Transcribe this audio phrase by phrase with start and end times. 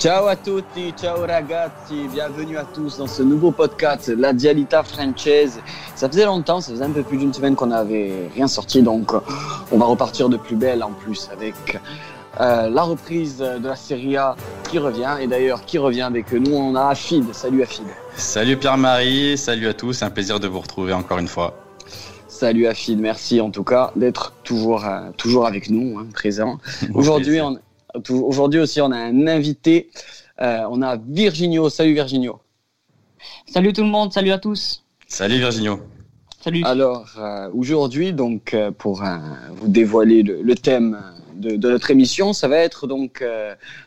[0.00, 5.60] Ciao à tutti, ciao ragazzi, bienvenue à tous dans ce nouveau podcast, La Dialita Française.
[5.94, 9.12] Ça faisait longtemps, ça faisait un peu plus d'une semaine qu'on n'avait rien sorti, donc
[9.70, 11.78] on va repartir de plus belle en plus avec
[12.40, 14.36] euh, la reprise de la Serie A
[14.70, 15.18] qui revient.
[15.20, 17.34] Et d'ailleurs, qui revient avec nous On a Afid.
[17.34, 17.84] Salut Afid.
[18.16, 21.54] Salut Pierre-Marie, salut à tous, un plaisir de vous retrouver encore une fois.
[22.26, 26.56] Salut Afid, merci en tout cas d'être toujours, euh, toujours avec nous, hein, présent.
[26.94, 27.58] Aujourd'hui, on,
[28.10, 29.90] Aujourd'hui aussi, on a un invité.
[30.40, 31.68] Euh, on a Virginio.
[31.68, 32.40] Salut Virginio.
[33.46, 34.12] Salut tout le monde.
[34.12, 34.84] Salut à tous.
[35.06, 35.80] Salut Virginio.
[36.42, 36.62] Salut.
[36.64, 39.02] Alors euh, aujourd'hui, donc euh, pour
[39.52, 40.98] vous dévoiler le, thème
[41.34, 43.22] de, notre émission, ça va être donc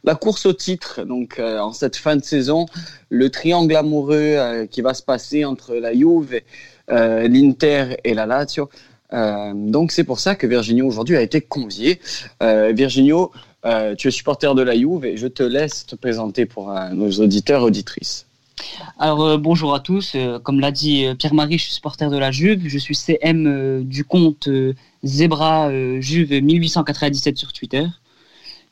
[0.04, 1.04] la course au titre.
[1.04, 2.68] Donc en cette fin de saison,
[3.10, 6.42] le triangle amoureux qui va se passer entre la Juve,
[6.90, 8.70] l'Inter et la Lazio.
[9.12, 12.00] donc c'est pour ça que Virginio aujourd'hui a été convié.
[12.42, 13.32] Virginio,
[13.66, 16.90] euh, tu es supporter de la Juve et je te laisse te présenter pour euh,
[16.90, 18.26] nos auditeurs et auditrices.
[19.00, 22.68] Alors euh, bonjour à tous, comme l'a dit Pierre-Marie, je suis supporter de la Juve,
[22.68, 24.50] je suis CM du compte
[25.04, 27.86] Zebra Juve 1897 sur Twitter.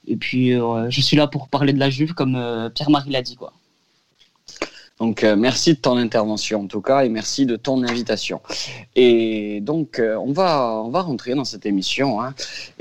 [0.07, 3.53] Et puis je suis là pour parler de la Juve comme Pierre-Marie l'a dit quoi.
[4.99, 8.41] Donc merci de ton intervention en tout cas et merci de ton invitation.
[8.95, 12.21] Et donc on va on va rentrer dans cette émission.
[12.21, 12.33] Hein.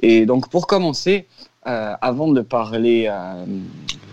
[0.03, 1.27] Et donc pour commencer,
[1.67, 3.45] euh, avant de parler euh,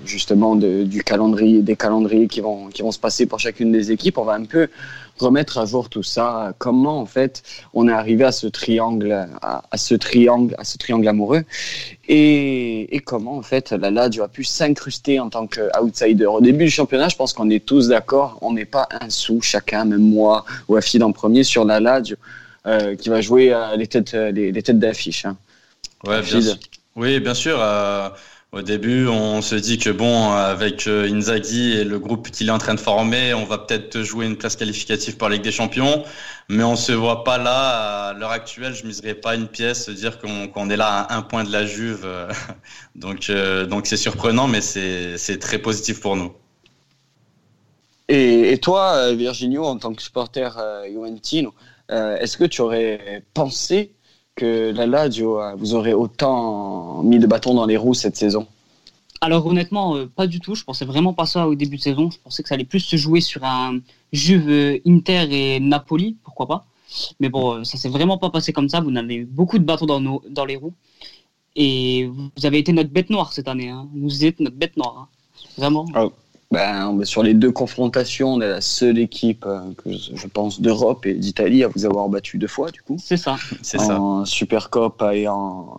[0.04, 4.18] justement du calendrier, des calendriers qui vont, qui vont se passer pour chacune des équipes,
[4.18, 4.68] on va un peu
[5.18, 6.54] remettre à jour tout ça.
[6.58, 11.08] Comment en fait on est arrivé à ce triangle, à, ce triangle, à ce triangle
[11.08, 11.46] amoureux,
[12.10, 16.26] et, et comment en fait la Lazio a pu s'incruster en tant qu'outsider.
[16.26, 19.40] Au début du championnat, je pense qu'on est tous d'accord, on n'est pas un sou
[19.42, 22.18] chacun, même moi ou Afid en premier sur la Lazio
[22.66, 25.24] euh, qui va jouer les têtes, les, têtes d'affiche.
[25.24, 25.38] Hein.
[26.06, 26.58] Ouais, bien sûr.
[26.98, 27.60] Oui, bien sûr.
[27.62, 28.10] Euh,
[28.52, 32.52] au début, on se dit que bon, avec euh, Inzaghi et le groupe qu'il est
[32.52, 35.52] en train de former, on va peut-être jouer une place qualificative pour la Ligue des
[35.52, 36.04] Champions,
[36.50, 38.08] mais on se voit pas là.
[38.08, 41.44] À l'heure actuelle, je miserais pas une pièce dire qu'on est là à un point
[41.44, 42.08] de la Juve.
[42.96, 46.34] donc, euh, donc c'est surprenant, mais c'est très positif pour nous.
[48.10, 50.58] Et, toi, Virginio, en tant que supporter
[50.88, 51.54] Juventino,
[51.90, 53.97] est-ce que tu aurais pensé
[54.38, 58.48] que la Lazio euh, vous aurez autant mis de bâtons dans les roues cette saison
[59.20, 60.54] alors honnêtement, euh, pas du tout.
[60.54, 62.12] Je pensais vraiment pas ça au début de saison.
[62.12, 63.80] Je pensais que ça allait plus se jouer sur un
[64.14, 66.68] Juve, euh, Inter et Napoli, pourquoi pas?
[67.20, 68.80] Mais bon, ça s'est vraiment pas passé comme ça.
[68.80, 70.76] Vous avez eu beaucoup de bâtons dans, nos, dans les roues.
[71.56, 73.70] Et vous avez été notre bête noire cette année.
[73.70, 73.88] Hein.
[73.96, 74.96] Vous êtes notre bête noire.
[75.00, 75.08] Hein.
[75.58, 75.88] Vraiment.
[75.96, 76.10] Ah,
[76.50, 81.06] ben, sur les deux confrontations, on est la seule équipe euh, que je pense d'Europe
[81.06, 82.96] et d'Italie à vous avoir battu deux fois, du coup.
[83.00, 83.36] C'est ça.
[83.62, 84.00] C'est ça.
[84.00, 85.76] En Supercop et en,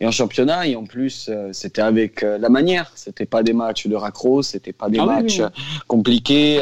[0.00, 0.66] et en championnat.
[0.66, 2.90] Et en plus, euh, c'était avec euh, la manière.
[2.96, 5.42] C'était pas des matchs de raccro, c'était pas des ah matchs
[5.86, 6.60] compliqués.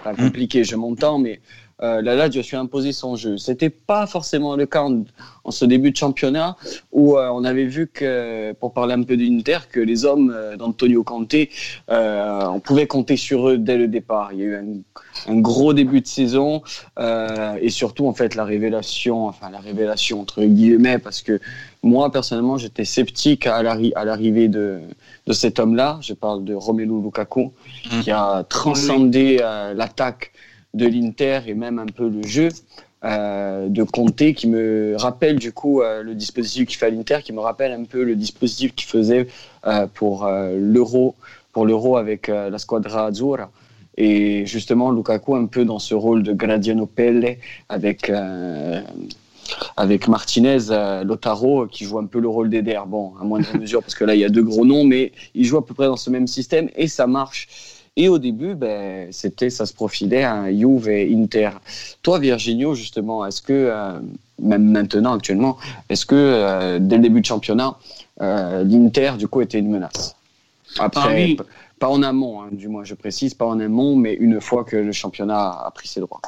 [0.00, 1.40] Enfin, compliqués, je m'entends, mais
[1.82, 3.38] euh, la Lazio a su imposer son jeu.
[3.38, 6.56] C'était pas forcément le cas en, ce début de championnat
[6.92, 10.56] où euh, on avait vu que, pour parler un peu d'Inter, que les hommes euh,
[10.56, 11.34] d'Antonio Conte,
[11.90, 14.32] euh, on pouvait compter sur eux dès le départ.
[14.32, 16.62] Il y a eu un, un gros début de saison
[17.60, 21.40] et surtout en fait la révélation, enfin la révélation entre guillemets, parce que
[21.82, 24.80] moi personnellement j'étais sceptique à l'arrivée de,
[25.26, 25.98] de cet homme-là.
[26.02, 27.52] Je parle de Romelu Lukaku
[27.90, 28.00] mmh.
[28.00, 29.38] qui a transcendé
[29.74, 30.32] l'attaque
[30.74, 32.48] de l'Inter et même un peu le jeu
[33.02, 37.20] euh, de Conte qui me rappelle du coup euh, le dispositif qu'il fait à l'Inter,
[37.24, 39.26] qui me rappelle un peu le dispositif qu'il faisait
[39.66, 41.14] euh, pour l'Euro,
[41.56, 43.50] l'Euro avec la squadra Azzurra.
[43.96, 47.38] Et justement, Lukaku un peu dans ce rôle de Gradiano Pelle
[47.68, 48.10] avec
[49.76, 50.58] avec Martinez,
[51.04, 52.80] Lotaro, qui joue un peu le rôle d'Eder.
[52.86, 55.44] Bon, à moindre mesure, parce que là, il y a deux gros noms, mais il
[55.44, 57.48] joue à peu près dans ce même système et ça marche.
[58.00, 61.50] Et au début, ben, c'était, ça se profilait à Juve et Inter.
[62.02, 64.00] Toi, Virginio, justement, est-ce que, euh,
[64.38, 65.58] même maintenant, actuellement,
[65.90, 67.76] est-ce que euh, dès le début de championnat,
[68.22, 70.16] euh, l'Inter, du coup, était une menace?
[70.78, 71.42] Après, ah
[71.78, 74.76] pas en amont, hein, du moins, je précise, pas en amont, mais une fois que
[74.76, 76.22] le championnat a pris ses droits.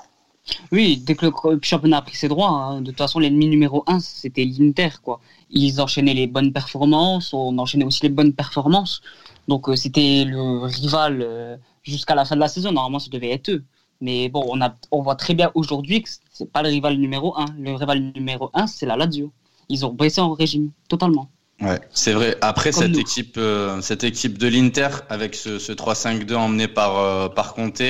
[0.72, 3.82] Oui, dès que le championnat a pris ses droits, hein, de toute façon, l'ennemi numéro
[3.86, 4.90] un, c'était l'Inter.
[5.02, 5.20] Quoi.
[5.50, 9.00] Ils enchaînaient les bonnes performances, on enchaînait aussi les bonnes performances.
[9.48, 12.72] Donc euh, c'était le rival euh, jusqu'à la fin de la saison.
[12.72, 13.64] Normalement, ça devait être eux.
[14.00, 17.38] Mais bon, on, a, on voit très bien aujourd'hui que c'est pas le rival numéro
[17.38, 17.46] un.
[17.58, 19.32] Le rival numéro un, c'est la Lazio.
[19.68, 21.30] Ils ont baissé en régime totalement.
[21.60, 22.36] Ouais, c'est vrai.
[22.40, 27.54] Après cette équipe, euh, cette équipe de l'Inter avec ce, ce 3-5-2 emmené par par
[27.54, 27.82] Conte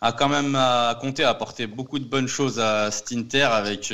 [0.00, 3.92] a quand même à Conte a apporté beaucoup de bonnes choses à cet Inter avec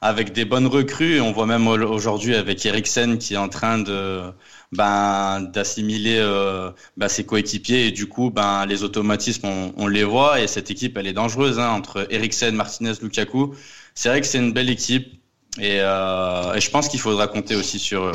[0.00, 1.20] avec des bonnes recrues.
[1.20, 4.22] On voit même aujourd'hui avec Eriksen qui est en train de
[4.72, 10.40] ben, d'assimiler euh, ben, ses coéquipiers et du coup ben, les automatismes on, les voit
[10.40, 13.54] et cette équipe elle est dangereuse hein, entre Eriksen, Martinez, Lukaku.
[13.94, 15.12] C'est vrai que c'est une belle équipe
[15.58, 18.12] et, euh, et je pense qu'il faudra compter aussi sur eux.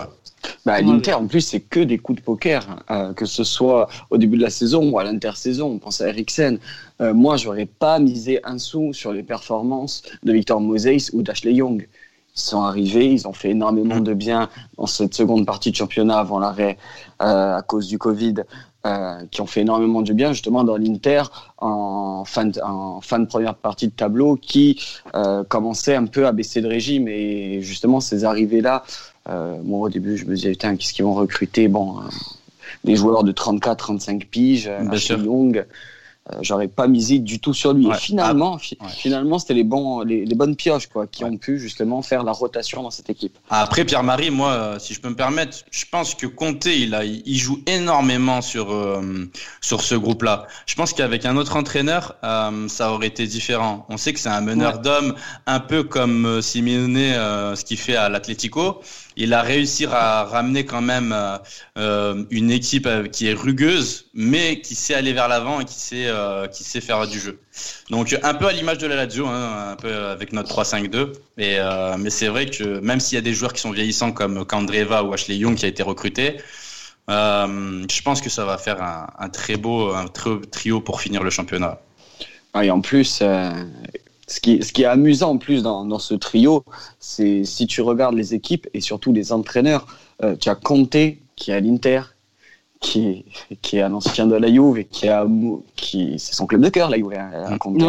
[0.65, 4.17] Bah, L'Inter, en plus, c'est que des coups de poker, euh, que ce soit au
[4.17, 5.67] début de la saison ou à l'intersaison.
[5.67, 6.59] On pense à Eriksen.
[7.01, 11.53] Euh, moi, j'aurais pas misé un sou sur les performances de Victor Moses ou d'Ashley
[11.53, 11.87] Young.
[12.33, 16.19] Ils sont arrivés, ils ont fait énormément de bien dans cette seconde partie de championnat
[16.19, 16.77] avant l'arrêt
[17.21, 18.35] euh, à cause du Covid,
[18.85, 21.23] euh, qui ont fait énormément de bien justement dans l'Inter
[21.57, 24.81] en fin, de, en fin de première partie de tableau qui
[25.49, 28.83] commençait un peu à baisser de régime et justement ces arrivées-là
[29.27, 31.67] moi, au début, je me disais, putain, qu'est-ce qu'ils vont recruter?
[31.67, 32.03] Bon, euh,
[32.83, 35.65] des joueurs de 34, 35 piges, Ashley Young.
[36.31, 37.87] Euh, j'aurais pas misé du tout sur lui.
[37.89, 42.03] Et finalement, ah, finalement, c'était les bons, les, bonnes pioches quoi, qui ont pu justement
[42.03, 43.39] faire la rotation dans cette équipe.
[43.49, 47.37] Après Pierre-Marie, moi, si je peux me permettre, je pense que Conte, il a, il
[47.37, 49.01] joue énormément sur
[49.61, 50.45] sur ce groupe-là.
[50.67, 52.15] Je pense qu'avec un autre entraîneur,
[52.67, 53.87] ça aurait été différent.
[53.89, 55.15] On sait que c'est un meneur d'hommes,
[55.47, 56.97] un peu comme Simeone,
[57.55, 58.79] ce qu'il fait à l'Atlético
[59.21, 61.37] il a réussi à ramener quand même euh,
[61.77, 65.75] euh, une équipe euh, qui est rugueuse, mais qui sait aller vers l'avant et qui
[65.75, 67.39] sait, faire du jeu.
[67.91, 71.13] Donc un peu à l'image de la Lazio, hein, un peu avec notre 3-5-2.
[71.37, 71.57] Et,
[71.99, 75.03] mais c'est vrai que même s'il y a des joueurs qui sont vieillissants comme Kandreva
[75.03, 76.37] ou Ashley Young qui a été recruté,
[77.07, 79.93] je pense que ça va faire un, très beau
[80.51, 81.79] trio pour finir le championnat.
[82.61, 83.21] et en plus,
[84.31, 86.63] ce qui, est amusant en plus dans, ce trio,
[86.99, 89.85] c'est si tu regardes les équipes et surtout les entraîneurs,
[90.23, 90.95] euh, tu as Conte
[91.35, 92.01] qui est à l'Inter,
[92.79, 95.25] qui est, qui est un ancien de la Juve et qui a
[95.75, 97.81] qui c'est son club de cœur la Juve hein, Conte.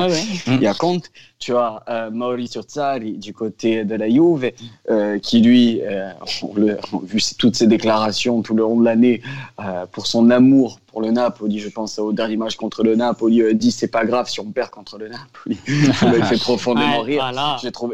[0.49, 1.11] Il y a Conte,
[1.43, 4.53] tu as euh, Mauricio Sarri du côté de la Juve
[4.89, 5.81] euh, qui lui
[6.43, 9.23] on le, vu toutes ses déclarations tout le long de l'année
[9.91, 13.55] pour son amour pour le Napoli, je pense au dernier match contre le Napoli, euh,
[13.55, 15.59] dit c'est pas grave si on perd contre le Napoli.
[15.95, 17.33] ça m'a fait profondément rire.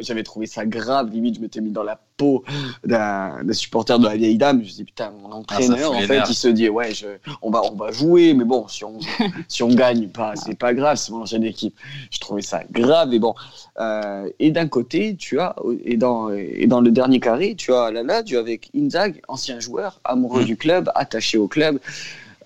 [0.00, 2.42] J'avais trouvé, ça grave, limite je m'étais mis dans la peau
[2.84, 4.62] d'un supporter de la vieille dame.
[4.64, 7.06] Je me dis putain, mon entraîneur, en fait, il se dit ouais, je,
[7.40, 8.98] on, va, on va jouer, mais bon, si on,
[9.48, 11.76] si on gagne pas, c'est pas grave, c'est mon ancienne équipe.
[12.10, 13.34] Je trouvais ça grave, et bon.
[13.78, 15.54] Euh, et d'un côté, tu as,
[15.84, 20.00] et dans, et dans le dernier carré, tu as la tu avec Inzag, ancien joueur,
[20.04, 20.46] amoureux mm.
[20.46, 21.78] du club, attaché au club.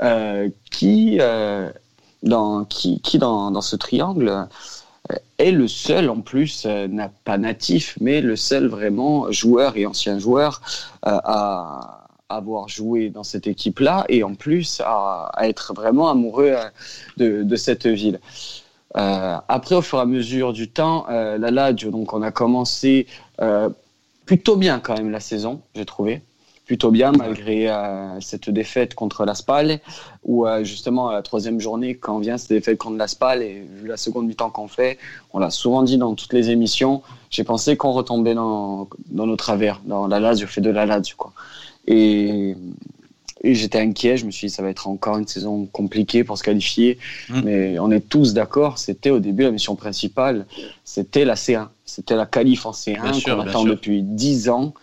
[0.00, 1.70] Euh, qui, euh,
[2.22, 4.48] dans, qui, qui dans, dans, ce triangle
[5.38, 10.18] est le seul en plus, n'a pas natif, mais le seul vraiment joueur et ancien
[10.18, 10.60] joueur
[11.02, 16.54] à avoir joué dans cette équipe-là et en plus à, être vraiment amoureux
[17.16, 18.18] de, de cette ville.
[18.96, 22.30] Euh, après, au fur et à mesure du temps, euh, la Lazio, donc on a
[22.30, 23.06] commencé
[23.40, 23.68] euh,
[24.26, 26.22] plutôt bien quand même la saison, j'ai trouvé.
[26.64, 27.68] Plutôt bien malgré
[28.20, 29.80] cette défaite contre la Spal
[30.24, 33.88] où justement à la troisième journée quand vient cette défaite contre la Spal et vu
[33.88, 34.96] la seconde mi-temps qu'on fait
[35.34, 39.36] on l'a souvent dit dans toutes les émissions j'ai pensé qu'on retombait dans, dans nos
[39.36, 41.32] travers dans la Lazio fait de la Lazio quoi.
[41.88, 42.54] Et,
[43.42, 46.38] et j'étais inquiet je me suis dit ça va être encore une saison compliquée pour
[46.38, 47.40] se qualifier mmh.
[47.44, 50.46] mais on est tous d'accord c'était au début la mission principale
[50.84, 54.74] c'était la C1 c'était la qualif en C1 qu'on attend depuis 10 ans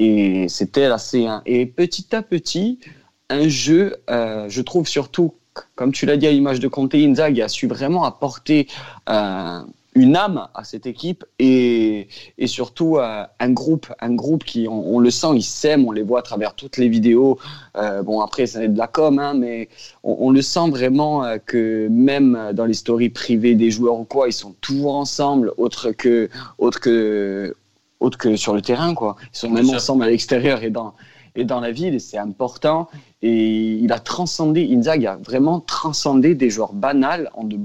[0.00, 1.42] et c'était la C1.
[1.44, 2.80] Et petit à petit,
[3.28, 5.34] un jeu, euh, je trouve surtout,
[5.74, 8.66] comme tu l'as dit à l'image de Conte, Inzaghi a su vraiment apporter
[9.10, 9.60] euh,
[9.94, 14.98] une âme à cette équipe et, et surtout euh, un groupe, un groupe qui, on,
[15.00, 17.38] le sent, ils s'aiment, on les voit à travers toutes les vidéos.
[17.74, 19.68] bon, après, ça de la com, hein, mais
[20.04, 24.28] on, on, le sent vraiment que même dans les stories privées des joueurs ou quoi,
[24.28, 26.28] ils sont toujours ensemble, autre que,
[26.58, 27.56] autre que,
[28.00, 29.16] autre que sur le terrain, quoi.
[29.34, 30.94] Ils sont même ensemble à l'extérieur et dans,
[31.36, 32.88] et dans la ville, et c'est important.
[33.22, 37.58] Et il a transcendé, Inzaghi a vraiment transcendé des joueurs banals en de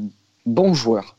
[0.46, 1.15] bons joueurs.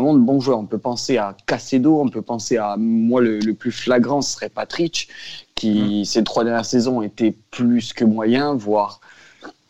[0.00, 0.58] Vraiment de bons joueurs.
[0.58, 4.48] On peut penser à Casedo, on peut penser à, moi, le, plus flagrant, ce serait
[4.48, 5.08] Patrick,
[5.54, 6.04] qui, mm.
[6.06, 9.00] ces trois dernières saisons, était plus que moyen, voire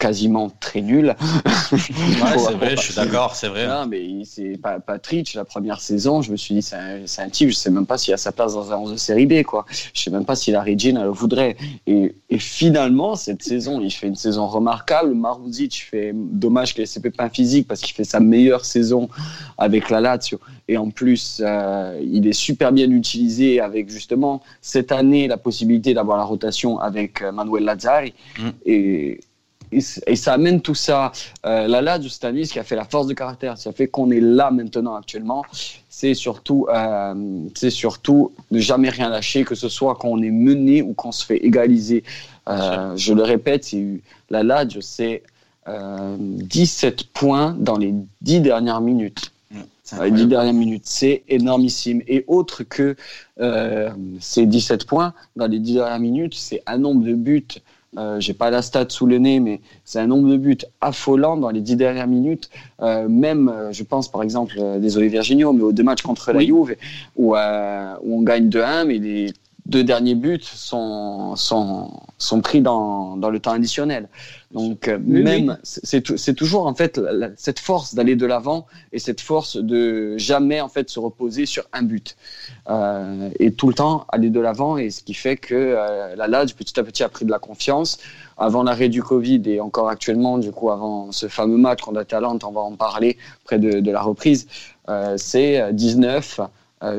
[0.01, 1.15] quasiment très nul.
[1.73, 3.69] Ouais, c'est vrai, je suis d'accord, c'est vrai.
[3.69, 7.29] Non, mais c'est pas Patrick, la première saison, je me suis dit, c'est un, un,
[7.29, 9.45] type, je sais même pas s'il a sa place dans un 11 de série B,
[9.45, 9.65] quoi.
[9.95, 11.57] Je sais même pas si la Regina le voudrait.
[11.87, 15.15] Et, et, finalement, cette saison, il fait une saison remarquable.
[15.15, 19.09] Maruzic fait, dommage qu'il ait ses pépins physiques parce qu'il fait sa meilleure saison
[19.59, 20.41] avec la Lazio.
[20.67, 25.95] Et en plus, euh, il est super bien utilisé avec justement cette année la possibilité
[25.95, 28.15] d'avoir la rotation avec euh, Manuel Lazzari.
[28.39, 28.49] Mm.
[28.67, 29.21] Et,
[29.73, 31.13] et, ça amène tout ça.
[31.47, 33.57] Euh, la Lazio, c'est un qui a fait la force de caractère.
[33.59, 35.45] Ça fait qu'on est là maintenant actuellement.
[35.89, 37.15] C'est surtout, euh,
[37.55, 41.13] c'est surtout ne jamais rien lâcher, que ce soit quand on est mené ou qu'on
[41.13, 42.05] se fait égaliser.
[42.49, 43.69] Euh, je le répète,
[44.29, 45.23] la Lazio, c'est
[45.69, 49.33] 17 points dans les 10 dernières minutes.
[50.01, 52.03] Les 10 dernières minutes, c'est énormissime.
[52.09, 52.97] Et autre que
[54.19, 57.47] ces 17 points dans les 10 dernières minutes, c'est un nombre de buts
[57.99, 61.37] euh, j'ai pas la stat sous le nez, mais c'est un nombre de buts affolant
[61.37, 62.49] dans les dix dernières minutes.
[62.81, 66.41] Euh, même, euh, je pense par exemple, désolé Virginio, mais aux deux matchs contre la
[66.41, 66.77] Juve,
[67.17, 69.33] où, où on gagne 2-1, mais les
[69.67, 74.09] deux derniers buts sont, sont, sont pris dans, dans le temps additionnel.
[74.53, 77.01] Donc euh, même c'est toujours en fait
[77.37, 81.69] cette force d'aller de l'avant et cette force de jamais en fait se reposer sur
[81.73, 82.17] un but.
[82.69, 86.27] Euh, et tout le temps aller de l'avant et ce qui fait que euh, la
[86.27, 87.99] Lazio petit à petit a pris de la confiance
[88.37, 92.49] avant l'arrêt du Covid et encore actuellement du coup avant ce fameux match contre Atalanta
[92.49, 94.49] on va en parler près de, de la reprise
[94.89, 96.45] euh, c'est 19 euh,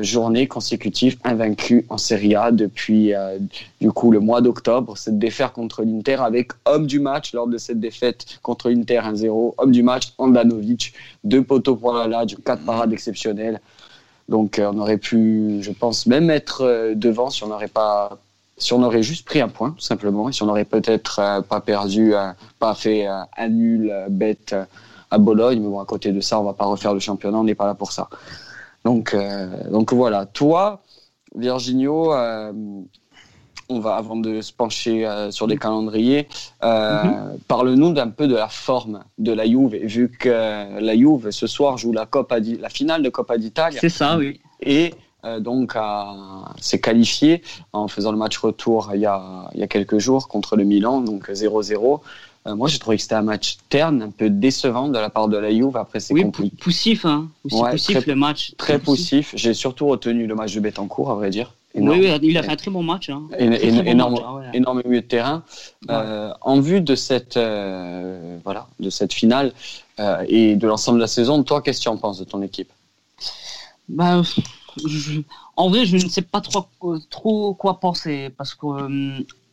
[0.00, 3.38] journée consécutive invaincue en Serie A depuis euh,
[3.80, 4.96] du coup le mois d'octobre.
[4.96, 9.54] Cette défaite contre l'Inter avec homme du match lors de cette défaite contre l'Inter 1-0.
[9.58, 10.94] Homme du match, Andanovic.
[11.24, 13.60] Deux poteaux pour la Lazio, quatre parades exceptionnelles.
[14.28, 18.18] Donc euh, on aurait pu, je pense, même être devant si on n'aurait pas
[18.58, 21.60] si on aurait juste pris un point, tout simplement, et si on n'aurait peut-être pas
[21.60, 22.12] perdu,
[22.60, 24.54] pas fait un nul bête
[25.10, 27.44] à Bologne, mais bon, à côté de ça, on va pas refaire le championnat, on
[27.44, 28.08] n'est pas là pour ça.
[28.84, 30.26] Donc, euh, donc voilà.
[30.26, 30.82] Toi,
[31.34, 32.52] Virginio, euh,
[33.68, 36.28] on va avant de se pencher euh, sur les calendriers,
[36.62, 37.38] mhm.
[37.48, 41.78] parle-nous d'un peu de la forme de la Juve, vu que la Juve ce soir
[41.78, 43.78] joue la Coppa la finale de Coppa d'Italie.
[43.80, 44.40] C'est ça, oui.
[44.60, 44.94] Et
[45.38, 45.74] donc
[46.60, 50.26] s'est qualifié en faisant le match retour il y a, il y a quelques jours
[50.26, 52.00] contre le Milan, donc 0-0.
[52.46, 55.28] Euh, moi, j'ai trouvé que c'était un match terne, un peu décevant de la part
[55.28, 55.76] de la Juve.
[55.76, 56.24] Après, c'est oui,
[56.60, 57.28] poussif, hein.
[57.44, 58.54] Aussi poussif le match.
[58.56, 59.32] Très, poussif.
[59.36, 61.54] J'ai surtout retenu le match de Betancourt, à vrai dire.
[61.74, 63.08] Oui, oui, il a fait un très bon match.
[63.08, 63.22] Hein.
[63.38, 64.18] énorme,
[64.52, 65.42] énorme milieu de terrain.
[65.88, 69.52] Euh, en vue de cette, euh, voilà, de cette finale
[70.28, 72.70] et de l'ensemble de la saison, toi, qu'est-ce que tu en penses de ton équipe?
[73.88, 74.20] Bah,
[75.56, 76.66] En vrai, je ne sais pas trop,
[77.08, 78.66] trop quoi penser parce que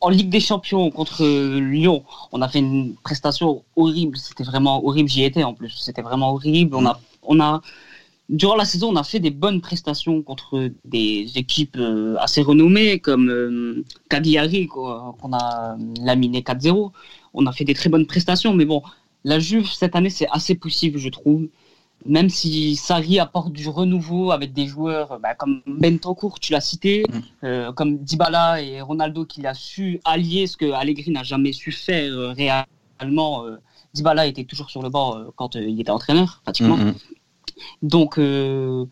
[0.02, 1.26] en Ligue des Champions contre
[1.60, 4.18] Lyon, on a fait une prestation horrible.
[4.18, 5.10] C'était vraiment horrible.
[5.10, 5.70] J'y étais en plus.
[5.70, 6.76] C'était vraiment horrible.
[6.76, 7.62] On a, on a,
[8.30, 13.00] durant la saison, on a fait des bonnes prestations contre des équipes euh, assez renommées
[13.00, 16.92] comme euh, Cagliari, qu'on a laminé 4-0.
[17.34, 18.54] On a fait des très bonnes prestations.
[18.54, 18.82] Mais bon,
[19.24, 21.48] la Juve, cette année, c'est assez poussif, je trouve
[22.06, 27.04] même si Sarri apporte du renouveau avec des joueurs bah, comme Bentancourt, tu l'as cité,
[27.10, 27.20] mm.
[27.44, 31.72] euh, comme Dybala et Ronaldo qui a su allier ce que Allegri n'a jamais su
[31.72, 33.46] faire euh, réellement.
[33.46, 33.58] Euh,
[33.94, 36.78] Dybala était toujours sur le banc quand il était entraîneur, pratiquement.
[36.78, 36.96] Mm, mm.
[37.82, 38.86] Donc, je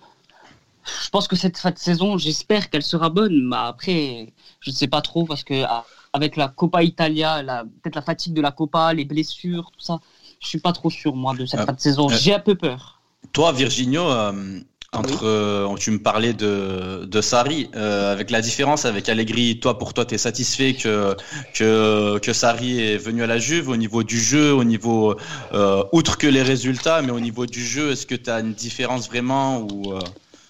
[1.11, 4.87] pense que cette fin de saison, j'espère qu'elle sera bonne, mais après, je ne sais
[4.87, 7.43] pas trop parce que ah, avec la Coppa Italia,
[7.83, 9.99] peut-être la fatigue de la Coppa, les blessures, tout ça,
[10.39, 12.09] je suis pas trop sûr moi de cette fin de saison.
[12.09, 12.96] J'ai un peu peur.
[13.34, 14.60] Toi, Virginio, euh,
[14.93, 19.77] entre, euh, tu me parlais de, de Sarri, euh, avec la différence avec Allegri, toi,
[19.77, 21.15] pour toi, tu es satisfait que,
[21.53, 25.15] que, que Sarri est venu à la Juve au niveau du jeu, au niveau,
[25.91, 29.07] outre que les résultats, mais au niveau du jeu, est-ce que tu as une différence
[29.07, 29.93] vraiment ou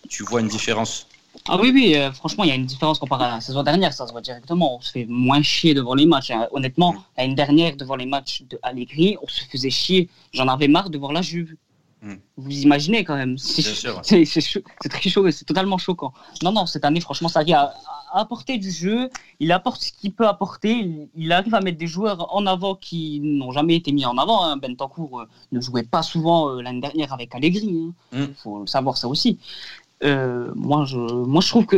[0.09, 1.07] tu vois une différence?
[1.49, 4.07] Ah oui, oui, franchement, il y a une différence comparé à la saison dernière, ça
[4.07, 4.77] se voit directement.
[4.77, 6.31] On se fait moins chier devant les matchs.
[6.31, 6.47] Hein.
[6.51, 10.09] Honnêtement, l'année dernière, devant les matchs de Allegri, on se faisait chier.
[10.33, 11.55] J'en avais marre de voir la Juve.
[12.01, 12.15] Hmm.
[12.35, 13.37] Vous imaginez quand même.
[13.37, 13.63] C'est
[14.03, 16.13] très chaud, c'est totalement choquant.
[16.43, 17.73] Non, non, cette année, franchement, ça a,
[18.11, 19.09] à apporter du jeu.
[19.39, 21.07] Il apporte ce qu'il peut apporter.
[21.15, 24.43] Il, arrive à mettre des joueurs en avant qui n'ont jamais été mis en avant.
[24.43, 24.57] Hein.
[24.57, 27.65] Bentancourt euh, ne jouait pas souvent euh, l'année dernière avec Allegri.
[27.65, 28.27] Il hein.
[28.27, 28.33] hmm.
[28.35, 29.39] faut savoir ça aussi.
[30.03, 31.77] Euh, moi, je, moi, je trouve que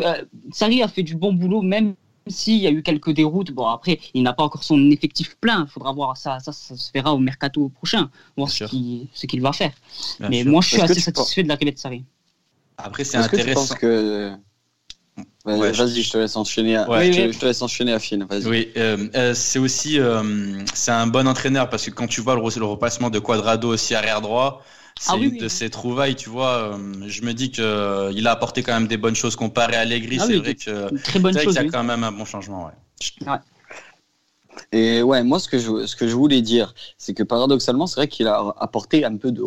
[0.51, 1.95] Sarri a fait du bon boulot, même
[2.29, 5.65] s'il y a eu quelques déroutes, bon après, il n'a pas encore son effectif plein.
[5.67, 9.53] Il faudra voir ça, ça, ça se verra au mercato prochain, voir ce qu'il, va
[9.53, 9.74] faire.
[10.19, 12.03] Mais moi, je suis assez satisfait de l'arrivée de Sarri.
[12.77, 13.75] Après, c'est intéressant.
[13.75, 14.33] Que
[15.45, 16.75] Vas-y, je te laisse enchaîner.
[16.75, 16.86] À...
[16.86, 18.25] je, te laisse enchaîner à Finn.
[18.45, 22.36] Oui, euh, euh, c'est aussi euh, c'est un bon entraîneur parce que quand tu vois
[22.36, 24.63] le, le repassement de Quadrado aussi arrière droit,
[25.00, 26.77] c'est ah une de ses trouvailles, tu vois.
[27.08, 30.18] je me dis que il a apporté quand même des bonnes choses comparé à Allegri.
[30.20, 32.65] Ah c'est vrai que très bonne chose, qu'il y a quand même un bon changement.
[32.65, 33.38] Ouais.
[34.72, 37.96] Et ouais, moi, ce que je, ce que je voulais dire, c'est que paradoxalement, c'est
[37.96, 39.44] vrai qu'il a apporté un peu de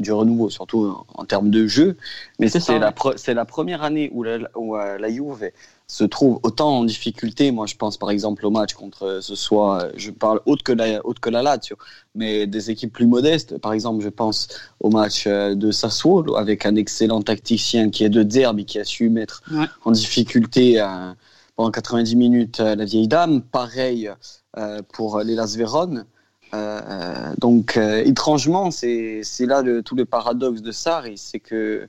[0.00, 1.96] du renouveau, surtout en termes de jeu.
[2.38, 5.50] Mais c'est la, c'est la première année où la, où euh, la Juve
[5.86, 7.50] se trouve autant en difficulté.
[7.50, 11.04] Moi, je pense par exemple au match contre ce soit, je parle autre que la,
[11.04, 11.76] autre que la Lazio,
[12.14, 13.58] mais des équipes plus modestes.
[13.58, 14.48] Par exemple, je pense
[14.80, 18.84] au match euh, de Sassuolo avec un excellent tacticien qui est de Zerbi qui a
[18.84, 19.42] su mettre
[19.84, 21.12] en difficulté euh,
[21.56, 23.42] pendant 90 minutes la vieille dame.
[23.42, 24.10] Pareil
[24.56, 26.06] euh, pour l'Elas Vérone.
[26.54, 31.88] Euh, donc, euh, étrangement, c'est là le, tout le paradoxe de Sarri, c'est que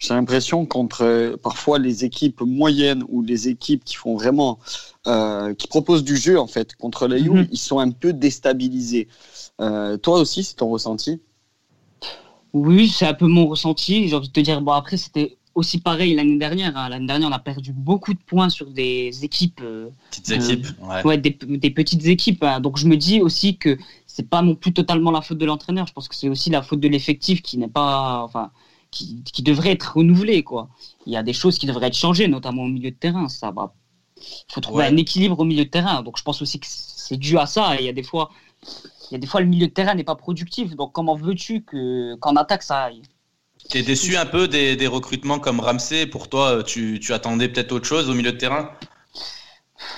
[0.00, 4.58] j'ai l'impression qu'entre parfois les équipes moyennes ou les équipes qui font vraiment,
[5.04, 7.48] qui proposent du jeu en fait contre Juve, mhm.
[7.52, 9.06] ils sont un peu déstabilisés.
[9.58, 11.20] toi aussi, c'est ton ressenti?
[12.52, 14.08] Oui, c'est un peu mon ressenti.
[14.08, 16.76] J'ai envie de te dire, bon après c'était aussi pareil l'année dernière.
[16.76, 16.88] Hein.
[16.88, 19.60] L'année dernière, on a perdu beaucoup de points sur des équipes.
[19.62, 21.18] Euh, petites équipes, euh, ouais.
[21.18, 21.30] des,
[21.70, 22.42] petites équipes.
[22.44, 22.60] Hein.
[22.60, 23.76] Donc je me dis aussi que
[24.06, 25.86] c'est pas non plus totalement la faute de l'entraîneur.
[25.86, 28.50] Je pense que c'est aussi la faute de l'effectif qui n'est pas, enfin,
[28.90, 30.42] qui, qui, devrait être renouvelé.
[30.42, 30.68] Quoi.
[31.06, 33.28] Il y a des choses qui devraient être changées, notamment au milieu de terrain.
[33.28, 33.74] Ça va.
[34.16, 36.02] Il faut trouver un équilibre au milieu de terrain.
[36.02, 37.76] Donc je pense aussi que c'est dû à ça.
[37.76, 38.30] Et il y a des fois,
[39.10, 40.76] il y a des fois le milieu de terrain n'est pas productif.
[40.76, 43.02] Donc comment veux-tu que qu'en attaque ça aille?
[43.68, 46.06] T'es déçu un peu des, recrutements comme Ramsey.
[46.06, 48.70] Pour toi, tu, attendais peut-être autre chose au milieu de terrain?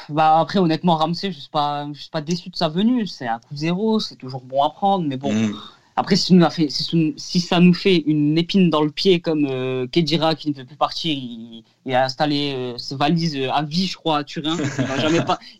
[0.09, 3.07] Bah après honnêtement Ramsey je suis pas je suis pas déçu de sa venue.
[3.07, 5.33] C'est un coup zéro c'est toujours bon à prendre mais bon.
[5.33, 5.55] Mm.
[5.97, 9.87] Après si, nous fait, si, ça nous fait une épine dans le pied comme euh,
[9.87, 13.87] Kedira qui ne veut plus partir il, a installé euh, ses valises euh, à vie
[13.87, 14.57] je crois à Turin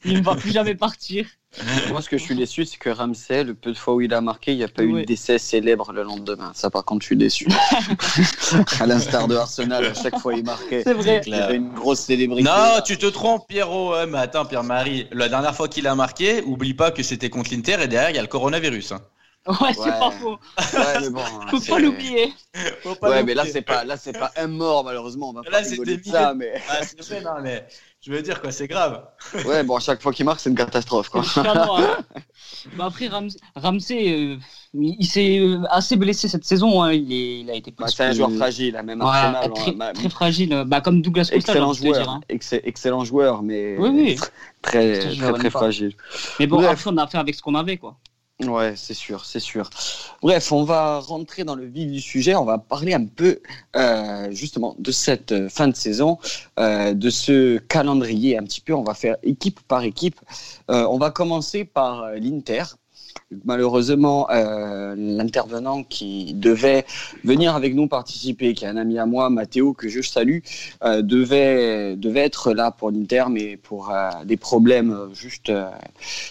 [0.05, 1.27] il, ne va plus jamais partir
[1.91, 4.15] moi, ce que je suis déçu, c'est que Ramsey, le peu de fois où il
[4.15, 6.51] a marqué, il n'y a pas eu de décès célèbre le lendemain.
[6.55, 7.47] Ça, par contre, je suis déçu.
[8.81, 11.21] à l'instar de Arsenal, à chaque fois il marquait, c'est vrai.
[11.27, 12.45] il y avait une grosse célébrité.
[12.45, 14.07] Non, tu te trompes, Pierrot.
[14.07, 17.77] mais attends, Pierre-Marie, la dernière fois qu'il a marqué, oublie pas que c'était contre l'Inter
[17.83, 18.93] et derrière, il y a le coronavirus.
[18.93, 19.03] Hein.
[19.47, 20.39] Ouais, c'est pas faux.
[20.73, 22.33] Ouais, mais bon, Faut pas l'oublier.
[23.03, 25.31] Ouais, mais là, c'est pas, là, c'est pas un mort, malheureusement.
[25.31, 26.55] On va là, c'est des ça, mais.
[26.69, 26.81] Ah,
[27.25, 27.67] non, mais
[28.01, 29.05] je veux dire, quoi, c'est grave.
[29.47, 31.23] Ouais, bon, à chaque fois qu'il marque, c'est une catastrophe, quoi.
[31.37, 32.05] Hein.
[32.77, 33.11] bah après,
[33.57, 34.37] Ramsey, euh,
[34.75, 36.81] il s'est euh, assez blessé cette saison.
[36.83, 36.93] Hein.
[36.93, 39.53] Il, est, il, a été bah, C'est un joueur fragile, hein, même Arsenal.
[39.53, 39.93] Très, hein.
[39.93, 41.37] très, fragile, bah, comme Douglas Costa.
[41.37, 44.19] Excellent joueur, excellent joueur, mais oui, oui.
[44.63, 45.97] très, très, très, fragile.
[46.39, 47.97] Mais bon, après, on a fait avec ce qu'on avait, quoi.
[48.49, 49.69] Ouais, c'est sûr, c'est sûr.
[50.23, 52.35] Bref, on va rentrer dans le vif du sujet.
[52.35, 53.41] On va parler un peu
[53.77, 56.19] euh, justement de cette euh, fin de saison,
[56.59, 58.75] euh, de ce calendrier un petit peu.
[58.75, 60.21] On va faire équipe par équipe.
[60.69, 62.65] on va commencer par l'Inter
[63.45, 66.85] malheureusement, euh, l'intervenant qui devait
[67.25, 70.39] venir avec nous participer, qui est un ami à moi, Mathéo, que je salue,
[70.85, 75.53] euh, devait, devait être là pour l'Inter, mais pour euh, des problèmes juste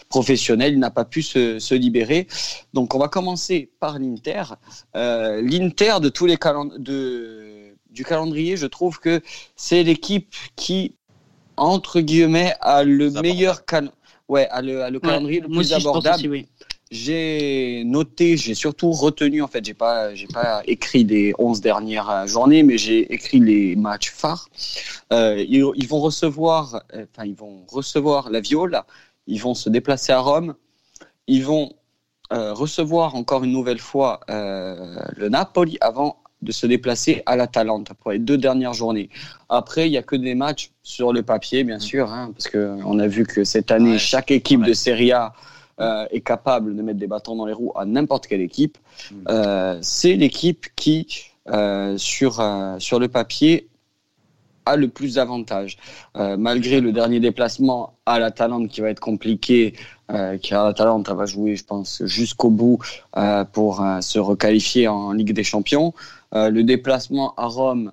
[0.10, 2.28] professionnels, il n'a pas pu se, se, libérer.
[2.74, 4.44] Donc, on va commencer par l'Inter.
[4.94, 6.38] L'Inter de tous les
[6.78, 9.22] de, du calendrier, je trouve que
[9.56, 10.96] c'est l'équipe qui,
[11.58, 13.63] entre guillemets, a le meilleur
[14.28, 16.28] ouais, a le, a le calendrier le plus abordable.
[16.28, 16.48] oui
[16.92, 22.10] j'ai noté, j'ai surtout retenu, en fait, j'ai pas, j'ai pas écrit les 11 dernières
[22.10, 24.50] euh, journées, mais j'ai écrit les matchs phares.
[25.14, 28.86] Euh, ils, vont recevoir, euh, enfin, ils vont recevoir la Viola,
[29.26, 30.56] ils vont se déplacer à Rome,
[31.28, 31.72] ils vont
[32.34, 37.94] euh, recevoir encore une nouvelle fois euh, le Napoli avant de se déplacer à l'Atalanta
[37.94, 39.10] pour les deux dernières journées.
[39.50, 42.78] Après, il y a que des matchs sur le papier, bien sûr, hein, parce que
[42.86, 45.34] on a vu que cette année, chaque équipe de Serie A
[45.82, 48.78] euh, est capable de mettre des bâtons dans les roues à n'importe quelle équipe,
[49.10, 49.15] mm.
[49.30, 51.08] euh, c'est l'équipe qui,
[51.50, 52.44] euh, sur,
[52.78, 53.67] sur le papier,
[54.67, 55.78] a le plus d'avantages.
[56.13, 59.74] malgré le dernier déplacement à la Talente qui va être compliqué,
[60.08, 62.78] car la Talente va jouer, je pense, jusqu'au bout
[63.54, 65.96] pour se requalifier en Ligue des Champions.
[66.32, 67.91] le déplacement à Rome,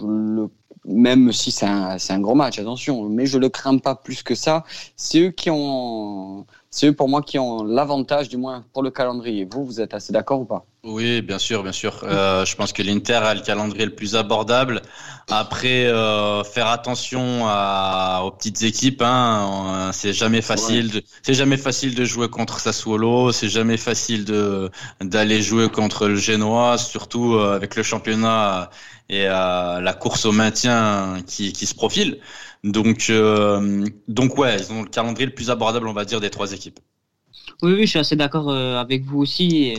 [0.00, 0.48] le
[0.84, 4.34] même si c'est un, un, gros match, attention, mais je le crains pas plus que
[4.34, 4.64] ça.
[4.96, 8.90] C'est eux qui ont, c'est eux pour moi qui ont l'avantage, du moins pour le
[8.90, 9.48] calendrier.
[9.50, 10.64] Vous, vous êtes assez d'accord ou pas?
[10.84, 12.00] Oui, bien sûr, bien sûr.
[12.04, 14.80] Euh, je pense que l'Inter a le calendrier le plus abordable.
[15.28, 19.02] Après, euh, faire attention à, aux petites équipes.
[19.02, 20.90] Hein, c'est jamais facile.
[20.90, 23.32] De, c'est jamais facile de jouer contre Sassuolo.
[23.32, 28.70] C'est jamais facile de d'aller jouer contre le Genoa, surtout euh, avec le championnat
[29.08, 32.18] et euh, la course au maintien qui, qui se profile.
[32.64, 36.30] Donc, euh, donc ouais, ils ont le calendrier le plus abordable, on va dire, des
[36.30, 36.80] trois équipes.
[37.62, 39.74] Oui, oui, je suis assez d'accord euh, avec vous aussi.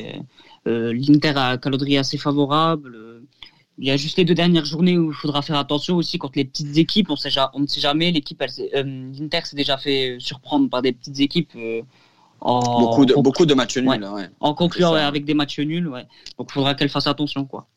[0.68, 2.98] Euh, L'Inter a un calendrier assez favorable.
[3.78, 6.34] Il y a juste les deux dernières journées où il faudra faire attention aussi contre
[6.38, 7.10] les petites équipes.
[7.10, 8.12] On, sait, on ne sait jamais.
[8.12, 11.52] L'équipe, euh, l'Inter s'est déjà fait surprendre par des petites équipes.
[11.56, 11.82] Euh,
[12.42, 14.06] en, beaucoup, de, beaucoup de matchs nuls.
[14.40, 15.88] En concluant avec des matchs nuls.
[15.88, 16.06] Ouais.
[16.38, 17.46] Donc il faudra qu'elle fasse attention.
[17.46, 17.68] Quoi.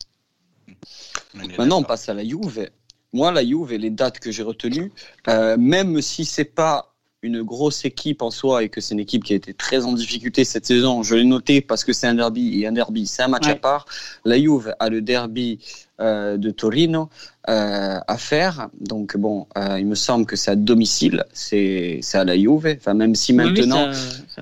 [1.35, 2.69] Maintenant, on passe à la Juve.
[3.13, 4.93] Moi, la Juve et les dates que j'ai retenues,
[5.29, 6.93] euh, même si c'est pas
[7.23, 9.93] une grosse équipe en soi et que c'est une équipe qui a été très en
[9.93, 11.05] difficulté cette saison.
[11.05, 13.55] Je l'ai noté parce que c'est un derby et un derby, c'est un match à
[13.55, 13.87] part.
[14.25, 15.61] La Juve a le derby
[16.01, 17.11] euh, de Torino
[17.49, 18.69] euh, à faire.
[18.81, 22.77] Donc bon, euh, il me semble que c'est à domicile, c'est à la Juve.
[22.77, 23.89] Enfin même si maintenant,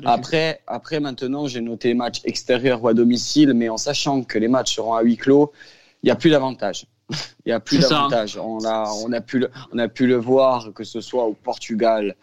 [0.07, 4.39] après après maintenant j'ai noté les matchs extérieurs ou à domicile, mais en sachant que
[4.39, 5.53] les matchs seront à huis clos,
[6.03, 6.87] il n'y a plus d'avantage.
[7.45, 8.37] Il n'y a plus d'avantage.
[8.37, 11.33] On a, on, a pu le, on a pu le voir, que ce soit au
[11.33, 12.15] Portugal,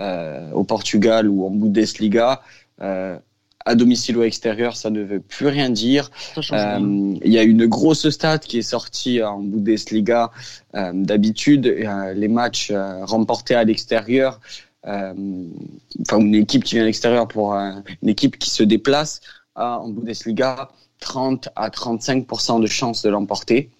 [0.00, 2.42] euh, au Portugal ou en Bundesliga.
[2.80, 3.16] Euh,
[3.64, 6.10] à domicile ou à extérieur, ça ne veut plus rien dire.
[6.52, 10.30] Euh, il y a une grosse stat qui est sortie en Bundesliga.
[10.74, 14.40] Euh, D'habitude, euh, les matchs remportés à l'extérieur,
[14.86, 19.20] enfin une équipe qui vient à l'extérieur pour une équipe qui se déplace
[19.54, 20.70] en Bundesliga
[21.04, 23.70] 30 à 35% de chances de l'emporter.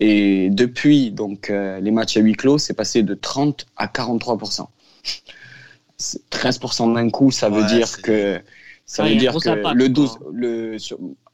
[0.00, 4.66] Et depuis donc les matchs à huis clos, c'est passé de 30 à 43%
[6.30, 8.40] 13% d'un coup, ça veut dire que
[8.84, 10.76] ça veut dire que le 12, le,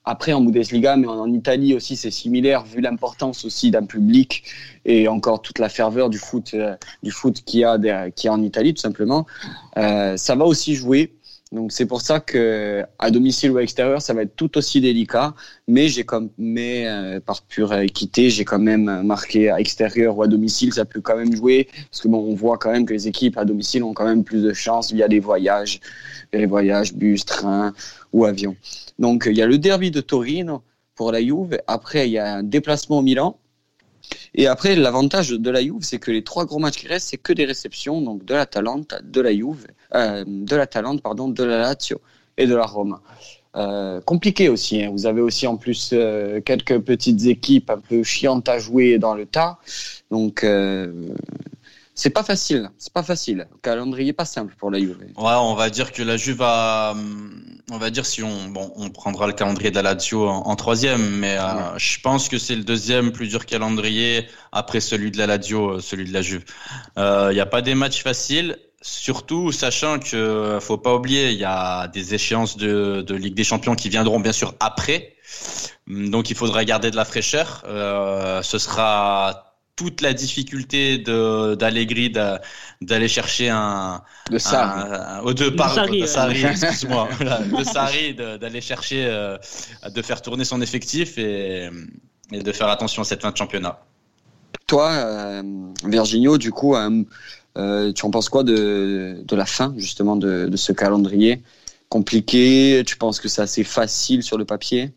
[0.05, 4.45] après en Bundesliga, mais en, Italie aussi, c'est similaire vu l'importance aussi d'un public
[4.85, 8.33] et encore toute la ferveur du foot, euh, du foot qu'il y a, qui a
[8.33, 9.27] en Italie tout simplement.
[9.77, 11.15] Euh, ça va aussi jouer
[11.51, 14.81] donc c'est pour ça que à domicile ou à extérieur, ça va être tout aussi
[14.83, 15.35] délicat.
[15.67, 20.23] Mais j'ai comme, mais euh, par pure équité, j'ai quand même marqué à extérieur ou
[20.23, 22.93] à domicile, ça peut quand même jouer parce que bon, on voit quand même que
[22.93, 25.81] les équipes à domicile ont quand même plus de chances via des voyages,
[26.35, 27.73] les voyages bus, train
[28.13, 28.55] ou avion.
[28.99, 30.63] Donc il y a le derby de Torino
[30.95, 31.59] pour la Juve.
[31.67, 33.39] Après il y a un déplacement au Milan
[34.35, 37.17] et après, l'avantage de la Juve, c'est que les trois gros matchs qui restent, c'est
[37.17, 41.45] que des réceptions, donc de la Talente, de la Juve, euh, de la pardon, de
[41.45, 42.01] la Lazio
[42.37, 43.03] et de la Roma.
[43.57, 44.83] Euh, compliqué aussi.
[44.83, 44.91] Hein.
[44.93, 49.15] Vous avez aussi en plus euh, quelques petites équipes un peu chiantes à jouer dans
[49.15, 49.59] le tas.
[50.11, 50.47] Donc
[51.99, 53.49] c'est pas facile, c'est pas facile.
[53.51, 54.99] Le calendrier pas simple pour la Juve.
[55.17, 56.95] Ouais, on va dire que la Juve a,
[57.73, 61.19] on va dire si on, bon, on prendra le calendrier de la Lazio en, troisième,
[61.19, 65.27] mais euh, je pense que c'est le deuxième plus dur calendrier après celui de la
[65.27, 66.45] Lazio, euh, celui de la Juve.
[66.97, 68.59] Il euh, n'y a pas des matchs faciles.
[68.81, 73.43] Surtout, sachant que faut pas oublier, il y a des échéances de, de Ligue des
[73.43, 75.17] Champions qui viendront bien sûr après.
[75.89, 77.65] Donc, il faudra garder de la fraîcheur.
[77.67, 79.48] Euh, ce sera
[79.79, 82.11] toute la difficulté de d'Allegri
[82.89, 85.57] d'aller chercher un de Sarri.
[85.57, 87.09] par de Sarri, excuse-moi.
[87.59, 89.39] De Sarri d'aller chercher euh,
[89.97, 91.71] de faire tourner son effectif et,
[92.33, 93.79] et, de faire attention à cette fin de championnat.
[94.67, 95.43] Toi euh,
[95.85, 97.05] Virginio du coup euh,
[97.57, 101.43] euh, tu en penses quoi de, de la fin justement de, de ce calendrier
[101.89, 102.83] compliqué?
[102.85, 104.93] Tu penses que c'est assez facile sur le papier?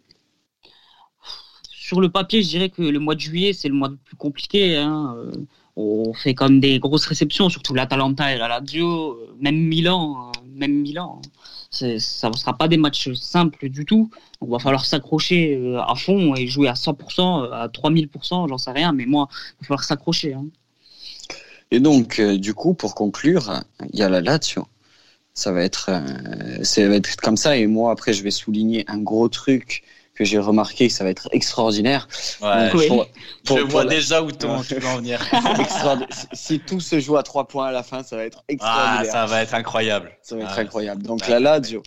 [1.91, 4.15] Sur le papier, je dirais que le mois de juillet, c'est le mois le plus
[4.15, 4.77] compliqué.
[4.77, 5.13] Hein.
[5.17, 5.33] Euh,
[5.75, 10.31] on fait comme des grosses réceptions, surtout l'Atalanta et la Lazio, euh, même Milan, hein,
[10.55, 11.21] même Milan.
[11.69, 11.87] Ça
[12.29, 14.09] ne sera pas des matchs simples du tout.
[14.39, 18.71] On va falloir s'accrocher euh, à fond et jouer à 100%, à 3000%, j'en sais
[18.71, 20.33] rien, mais moi, il va falloir s'accrocher.
[20.33, 20.45] Hein.
[21.71, 23.51] Et donc, du coup, pour conclure,
[23.91, 24.65] il y a la Lazio.
[25.33, 25.89] Ça va être,
[26.63, 27.57] ça va être comme ça.
[27.57, 29.83] Et moi, après, je vais souligner un gros truc
[30.21, 32.07] que j'ai remarqué que ça va être extraordinaire.
[32.41, 35.19] je vois déjà où tu vas en venir.
[36.33, 39.01] si tout se joue à trois points à la fin, ça va être extraordinaire.
[39.01, 40.11] Ah, ça va être incroyable.
[40.21, 41.01] Ça va être incroyable.
[41.01, 41.81] Donc la Lazio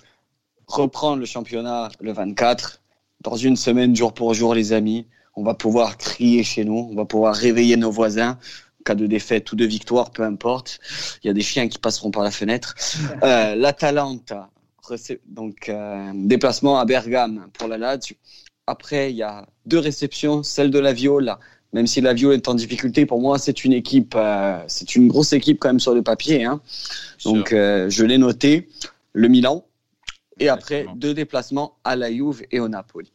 [0.67, 2.81] reprend le championnat le 24.
[3.21, 6.97] Dans une semaine, jour pour jour, les amis, on va pouvoir crier chez nous, on
[6.97, 8.37] va pouvoir réveiller nos voisins
[8.85, 10.79] cas de défaite ou de victoire, peu importe.
[11.23, 12.75] Il y a des chiens qui passeront par la fenêtre.
[13.23, 14.51] Euh, L'Atalanta
[15.27, 18.17] donc euh, déplacement à Bergame pour la Lazio.
[18.67, 21.39] Après, il y a deux réceptions, celle de la Viola.
[21.73, 25.09] Même si la Viola est en difficulté, pour moi, c'est une équipe, euh, c'est une
[25.09, 26.45] grosse équipe quand même sur le papier.
[26.45, 26.61] Hein.
[27.25, 28.69] Donc, euh, je l'ai noté.
[29.13, 29.65] Le Milan.
[30.41, 33.13] Et après, deux déplacements à la Juve et au Napoli.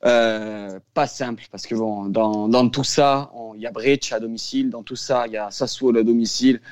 [0.00, 4.70] pas simple parce que bon, dans, dans tout ça, il y a Breccia à domicile.
[4.70, 6.62] Dans tout ça, il y a Sassuolo à domicile.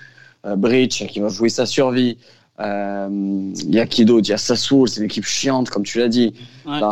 [0.42, 2.16] Breccia qui va jouer sa survie.
[2.62, 4.28] Euh, il y a qui d'autre?
[4.28, 6.32] Il y a Sassoul, c'est une équipe chiante, comme tu l'as dit.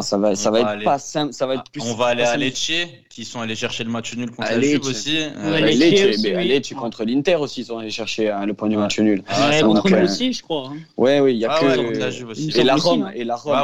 [0.02, 1.32] ça va, ça va être pas simple.
[1.32, 2.72] Ça va être plus On va aller à Lecce
[3.10, 5.18] qui sont allés chercher le match nul contre la Juve aussi.
[5.44, 9.24] Ouais, tu contre l'Inter aussi, ils sont allés chercher le point du match nul.
[9.28, 10.70] Ah, contre nous aussi, je crois.
[10.72, 10.78] Hein.
[10.96, 12.52] Ouais, oui, il y a ah que la Juve aussi.
[12.56, 13.54] Et la Rome, et la Rome,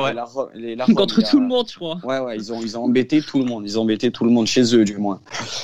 [0.57, 1.99] et la Rome, contre tout le monde, je crois.
[2.03, 4.31] Ouais, ouais, ils ont ils ont embêté tout le monde, ils ont embêté tout le
[4.31, 5.21] monde chez eux du moins.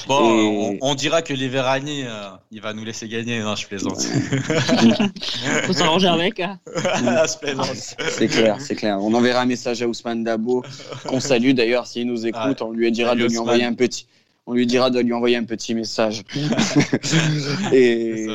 [0.06, 3.40] Bon, on, dira que l'Iverani, euh, il va nous laisser gagner.
[3.40, 4.00] Non, je plaisante.
[5.66, 6.38] Faut s'arranger avec.
[6.38, 6.60] Hein.
[7.26, 8.98] c'est clair, c'est clair.
[9.00, 10.62] On enverra un message à Ousmane Dabo
[11.06, 14.06] qu'on salue d'ailleurs s'il nous écoute, on lui dira de lui envoyer un petit
[14.46, 16.24] on lui dira de lui envoyer un petit message.
[17.72, 18.26] et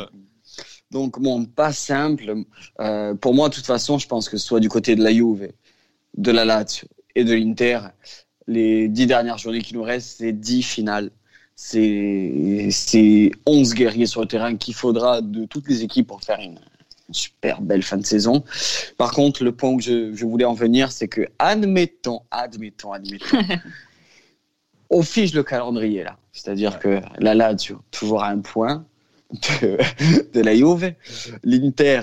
[0.92, 2.44] donc, bon, pas simple.
[2.80, 5.12] Euh, pour moi, de toute façon, je pense que ce soit du côté de la
[5.12, 5.52] Juve,
[6.16, 7.80] de la Lazio et de l'Inter,
[8.48, 11.12] les dix dernières journées qui nous restent, c'est dix finales.
[11.56, 16.60] C'est 11 guerriers sur le terrain qu'il faudra de toutes les équipes pour faire une,
[17.12, 18.44] super belle fin de saison.
[18.98, 23.38] Par contre, le point que je, je voulais en venir, c'est que, admettons, admettons, admettons,
[24.90, 26.18] on fiche le calendrier là.
[26.32, 28.86] C'est-à-dire que la Lazio, toujours à un point
[29.32, 29.78] de,
[30.34, 30.94] de la Juve.
[31.44, 32.02] L'Inter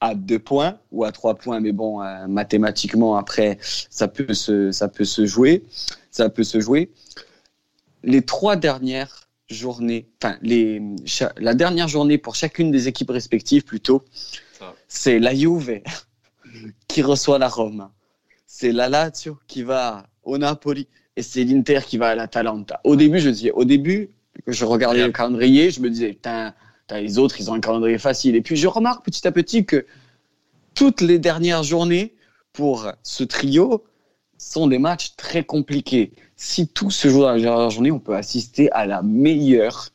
[0.00, 4.70] à deux points ou à trois points, mais bon, euh, mathématiquement, après, ça peut, se,
[4.70, 5.64] ça peut se jouer.
[6.10, 6.90] Ça peut se jouer.
[8.02, 10.82] Les trois dernières journées, enfin, les,
[11.38, 14.04] la dernière journée pour chacune des équipes respectives, plutôt,
[14.88, 15.80] c'est la Juve
[16.88, 17.88] qui reçoit la Rome.
[18.46, 22.80] C'est la Lazio qui va au Napoli et c'est l'Inter qui va à l'Atalanta.
[22.84, 24.10] Au début, je disais, au début,
[24.46, 26.54] je regardais le calendrier, je me disais, putain,
[26.90, 28.34] les autres, ils ont un calendrier facile.
[28.36, 29.86] Et puis, je remarque petit à petit que
[30.74, 32.14] toutes les dernières journées
[32.52, 33.84] pour ce trio
[34.38, 36.12] sont des matchs très compliqués.
[36.36, 39.90] Si tout se joue dans la dernière journée, on peut assister à la meilleure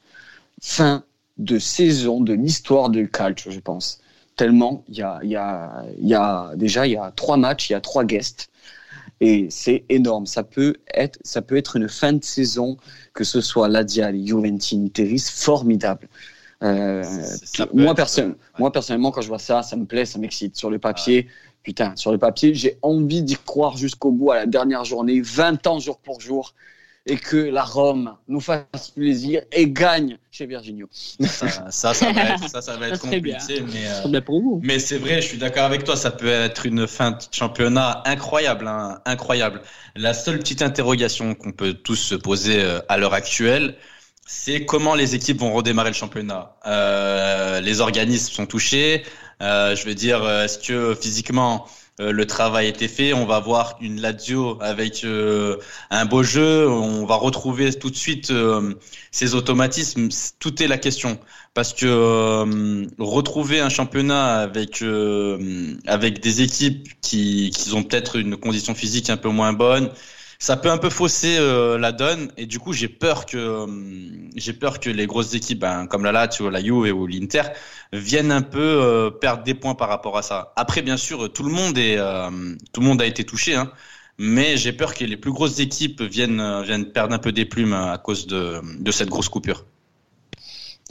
[0.62, 1.04] fin
[1.38, 4.02] de saison de l'histoire du calcio, je pense.
[4.36, 7.74] Tellement, il y a, y, a, y a déjà il y a trois matchs, il
[7.74, 8.50] y a trois guests.
[9.22, 10.26] Et c'est énorme.
[10.26, 12.78] Ça peut, être, ça peut être une fin de saison,
[13.14, 16.08] que ce soit Ladial, Juventini, Teris, formidable.
[16.64, 17.04] Euh,
[17.74, 20.56] moi, personne, moi, personnellement, quand je vois ça, ça me plaît, ça m'excite.
[20.56, 21.28] Sur le papier,
[21.64, 25.68] putain, sur le papier, j'ai envie d'y croire jusqu'au bout à la dernière journée, 20
[25.68, 26.54] ans jour pour jour
[27.10, 30.88] et que la Rome nous fasse plaisir et gagne chez Virginio.
[30.92, 35.22] Ça, ça, ça, va être, ça, ça va être compliqué, mais, euh, mais c'est vrai,
[35.22, 39.62] je suis d'accord avec toi, ça peut être une fin de championnat incroyable, hein, incroyable.
[39.96, 43.76] La seule petite interrogation qu'on peut tous se poser euh, à l'heure actuelle,
[44.28, 46.56] c'est comment les équipes vont redémarrer le championnat.
[46.68, 49.04] Euh, les organismes sont touchés.
[49.42, 51.66] Euh, je veux dire, est-ce que physiquement
[52.00, 53.14] euh, le travail été fait.
[53.14, 55.58] On va voir une Lazio avec euh,
[55.90, 56.70] un beau jeu.
[56.70, 58.74] On va retrouver tout de suite euh,
[59.12, 60.08] ces automatismes.
[60.40, 61.20] Tout est la question
[61.54, 64.84] parce que retrouver un championnat avec
[65.88, 69.90] avec des équipes qui qui ont peut-être une condition physique un peu moins bonne
[70.40, 73.68] ça peut un peu fausser euh, la donne et du coup j'ai peur que euh,
[74.36, 77.44] j'ai peur que les grosses équipes ben, comme la Lazio, la Juve ou l'Inter
[77.92, 80.54] viennent un peu euh, perdre des points par rapport à ça.
[80.56, 81.98] Après bien sûr tout le monde est
[82.72, 83.70] tout le monde a été touché hein,
[84.18, 87.74] mais j'ai peur que les plus grosses équipes viennent viennent perdre un peu des plumes
[87.74, 89.66] à cause de de cette grosse coupure.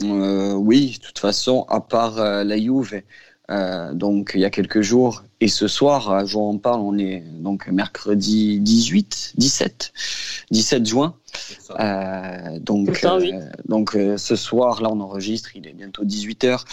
[0.01, 3.01] oui, de toute façon, à part la Juve,
[3.49, 5.23] euh, donc il y a quelques jours.
[5.41, 9.93] Et ce soir, à jour on parle, on est donc mercredi 18, 17,
[10.51, 11.15] 17 juin.
[11.79, 16.65] Euh, donc euh, donc euh, ce soir, là on enregistre, il est bientôt 18 heures.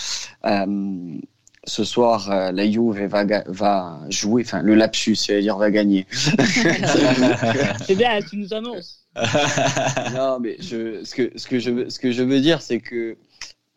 [1.64, 6.06] ce soir, la Juve va, va jouer, enfin le lapsus, c'est-à-dire va gagner.
[7.86, 9.02] c'est bien, tu nous annonces.
[10.14, 13.16] non, mais je, ce, que, ce, que je, ce que je veux dire, c'est que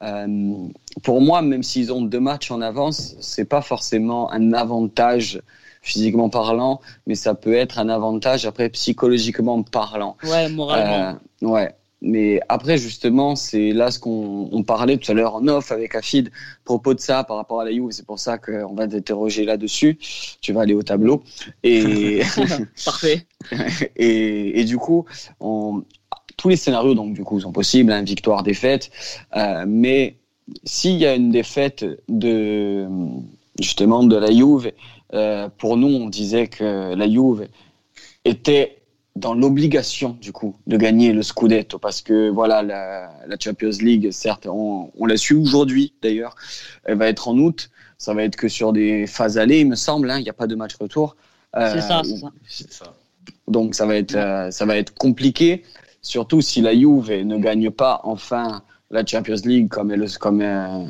[0.01, 0.67] euh,
[1.03, 5.41] pour moi, même s'ils ont deux matchs en avance, c'est pas forcément un avantage
[5.81, 10.17] physiquement parlant, mais ça peut être un avantage après psychologiquement parlant.
[10.23, 11.17] Ouais, moralement.
[11.43, 11.75] Euh, ouais.
[12.01, 16.31] Mais après, justement, c'est là ce qu'on parlait tout à l'heure en off avec Afid,
[16.63, 17.91] propos de ça par rapport à la Juve.
[17.91, 19.97] C'est pour ça qu'on va t'interroger là-dessus.
[20.39, 21.23] Tu vas aller au tableau.
[21.63, 22.21] Et...
[22.85, 23.27] Parfait.
[23.97, 25.05] et, et, du coup,
[25.41, 25.83] on,
[26.39, 28.91] tous les scénarios, donc, du coup, sont possibles, hein, victoire, défaite.
[29.35, 30.15] Euh, mais
[30.63, 32.87] s'il y a une défaite de,
[33.59, 34.71] justement, de la Juve,
[35.13, 37.49] euh, pour nous, on disait que la Juve
[38.23, 38.77] était
[39.17, 44.47] dans l'obligation, du coup, de gagner le Scudetto, parce que, voilà, la, Champions League, certes,
[44.49, 46.35] on, l'a su aujourd'hui, d'ailleurs,
[46.85, 47.69] elle va être en août.
[47.97, 50.09] Ça va être que sur des phases allées, il me semble.
[50.09, 51.17] Hein, il n'y a pas de match retour.
[51.57, 52.01] Euh, c'est ça,
[52.47, 52.93] c'est ça.
[53.49, 54.13] Donc ça va être,
[54.51, 55.63] ça va être compliqué
[56.01, 60.85] surtout si la Juve ne gagne pas enfin la Champions League comme elle, comme, euh,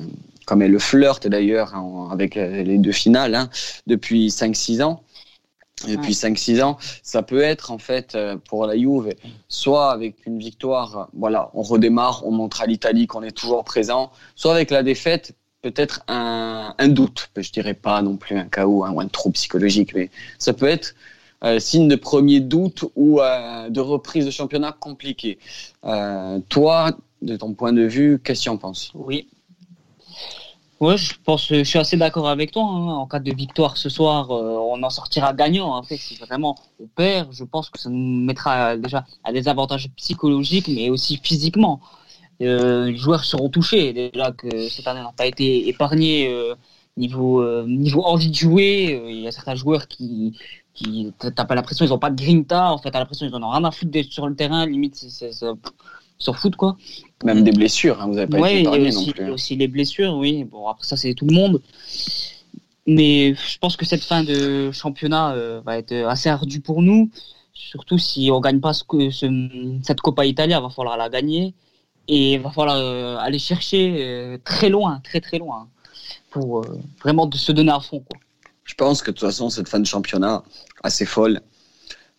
[0.46, 1.74] comme elle le flirte d'ailleurs
[2.12, 3.50] avec les deux finales hein,
[3.88, 5.04] depuis 5-6 ans.
[5.88, 9.14] depuis 5-6 ans, ça peut être en fait euh, pour la Juve,
[9.48, 14.12] soit avec une victoire, voilà, on redémarre, on montre à l'Italie qu'on est toujours présent,
[14.36, 18.84] soit avec la défaite, peut-être un, un, doute, je dirais pas non plus un chaos
[18.84, 21.19] un, ou un trou psychologique, mais ça peut être euh,
[21.60, 25.40] signe de premier doute ou euh, de reprise de championnat compliqué.
[25.86, 28.92] Euh, toi, de ton point de vue, qu'est-ce que tu en penses?
[28.94, 29.28] Oui,
[30.82, 32.64] oui, je pense, je suis assez d'accord avec toi.
[32.64, 32.94] Hein.
[32.96, 35.76] En cas de victoire ce soir, euh, on en sortira gagnant.
[35.76, 39.48] En fait, si vraiment on perd, je pense que ça nous mettra déjà à des
[39.50, 41.82] avantages psychologiques, mais aussi physiquement.
[42.42, 43.94] Euh, les joueurs seront touchés.
[43.94, 46.56] Déjà que cette année n'a pas été épargnée euh,
[46.98, 49.02] niveau euh, niveau envie de jouer.
[49.10, 50.38] Il y a certains joueurs qui
[50.74, 52.72] qui t'as pas l'impression ils ont pas de grinta.
[52.72, 54.66] En fait, t'as l'impression ils en ont rien à foutre sur le terrain.
[54.66, 55.32] Limite, c'est
[56.22, 56.76] s'en foutent quoi.
[57.24, 59.24] Même des blessures, hein, vous n'avez pas été épargné non plus.
[59.24, 59.32] Hein.
[59.32, 60.44] aussi les blessures, oui.
[60.44, 61.62] Bon après ça c'est tout le monde.
[62.88, 67.10] Mais je pense que cette fin de championnat euh, va être assez ardue pour nous,
[67.54, 71.54] surtout si on gagne pas ce, ce, cette Coppa Italia, va falloir la gagner
[72.10, 75.70] et il va falloir euh, aller chercher euh, très loin, très très loin
[76.32, 78.20] pour euh, vraiment de se donner à fond quoi.
[78.70, 80.44] Je pense que de toute façon cette fin de championnat
[80.84, 81.42] assez folle,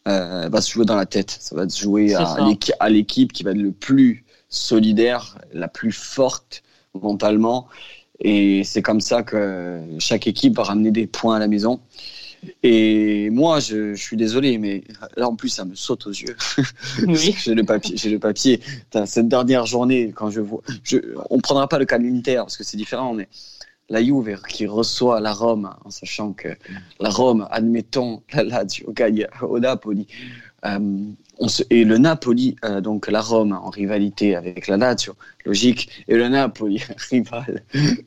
[0.08, 1.36] euh, va se jouer dans la tête.
[1.38, 6.64] Ça va se jouer à l'équipe qui va être le plus solidaire, la plus forte
[7.00, 7.68] mentalement.
[8.18, 11.78] Et c'est comme ça que chaque équipe va ramener des points à la maison.
[12.64, 14.82] Et moi, je, je, suis désolé, mais
[15.16, 16.36] là en plus, ça me saute aux yeux.
[17.06, 17.36] Oui.
[17.44, 17.96] j'ai le papier.
[17.96, 18.60] J'ai le papier.
[19.04, 20.96] Cette dernière journée, quand je vois, je,
[21.28, 23.28] on prendra pas le cas de l'Inter parce que c'est différent, mais
[23.90, 26.48] la Juve qui reçoit la Rome, en sachant que
[27.00, 30.07] la Rome, admettons, la Lazio gagne au Napoli.
[30.64, 30.98] Euh,
[31.70, 36.29] et le Napoli, euh, donc la Rome en rivalité avec la Lazio, logique, et le
[36.29, 37.62] Napoli, rival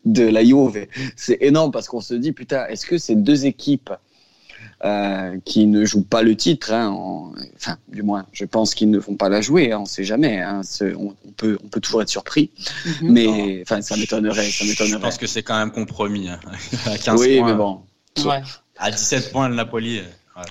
[0.05, 0.87] de la Juve.
[1.15, 3.91] C'est énorme parce qu'on se dit, putain, est-ce que ces deux équipes
[4.83, 8.97] euh, qui ne jouent pas le titre, hein, enfin, du moins, je pense qu'ils ne
[8.97, 10.61] vont pas la jouer, hein, on ne sait jamais, hein,
[10.97, 12.51] on, peut, on peut toujours être surpris,
[12.85, 13.11] mhm.
[13.11, 14.93] mais enfin, ça m'étonnerait, ça m'étonnerait.
[14.93, 16.39] Je pense que c'est quand même compromis, hein,
[16.85, 17.47] à 15 oui, points.
[17.47, 17.81] mais bon.
[18.25, 18.41] Ouais.
[18.77, 20.01] À 17 points, le Napoli.
[20.35, 20.43] Ouais.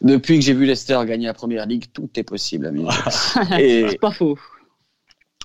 [0.00, 2.86] Depuis que j'ai vu Leicester gagner la première ligue, tout est possible, ami.
[3.58, 3.86] Et...
[3.90, 4.38] c'est pas faux.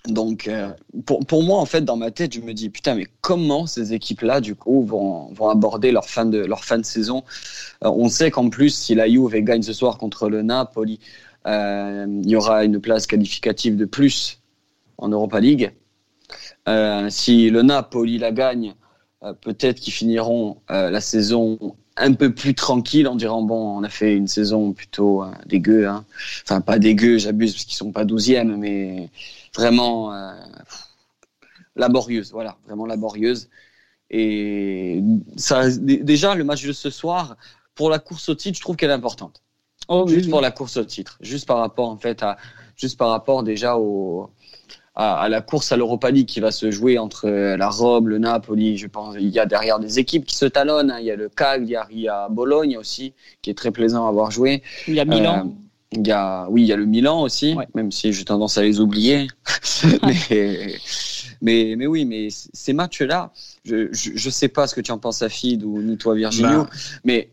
[0.09, 0.73] Donc, euh,
[1.05, 3.93] pour, pour, moi, en fait, dans ma tête, je me dis, putain, mais comment ces
[3.93, 7.23] équipes-là, du coup, vont, vont aborder leur fin de, leur fin de saison?
[7.85, 10.99] Euh, On sait qu'en plus, si la Juve gagne ce soir contre le Napoli,
[11.47, 14.41] euh, il y aura une place qualificative de plus
[14.97, 15.71] en Europa League.
[17.09, 18.75] Si le Napoli la gagne,
[19.41, 24.15] peut-être qu'ils finiront la saison un peu plus tranquille en disant bon on a fait
[24.15, 26.05] une saison plutôt dégueu hein.
[26.43, 29.09] enfin pas dégueu j'abuse parce qu'ils sont pas douzième mais
[29.55, 30.33] vraiment euh,
[31.75, 33.49] laborieuse, voilà, vraiment laborieuse.
[34.09, 35.01] Et
[35.37, 37.35] ça, déjà, le match de ce soir,
[37.75, 39.41] pour la course au titre, je trouve qu'elle est importante.
[39.87, 42.37] Oh, juste pour la course au titre, juste par rapport en fait à,
[42.77, 44.29] juste par rapport déjà au,
[44.95, 48.77] à, la course à l'Europa League qui va se jouer entre la Rome, le Napoli.
[48.77, 50.91] Je pense il y a derrière des équipes qui se talonnent.
[50.91, 50.99] Hein.
[50.99, 54.09] Il y a le Cagliari, il y a Bologne aussi, qui est très plaisant à
[54.09, 54.61] avoir joué.
[54.87, 55.47] Il y a Milan.
[55.47, 55.49] Euh,
[55.95, 58.63] il y a, oui, il y a le Milan aussi, même si j'ai tendance à
[58.63, 59.27] les oublier.
[60.03, 60.75] mais,
[61.41, 63.31] mais, mais, oui, mais ces matchs-là,
[63.63, 66.69] je, je, sais pas ce que tu en penses, Afid, ou ni toi, Virginio, bah.
[67.03, 67.29] mais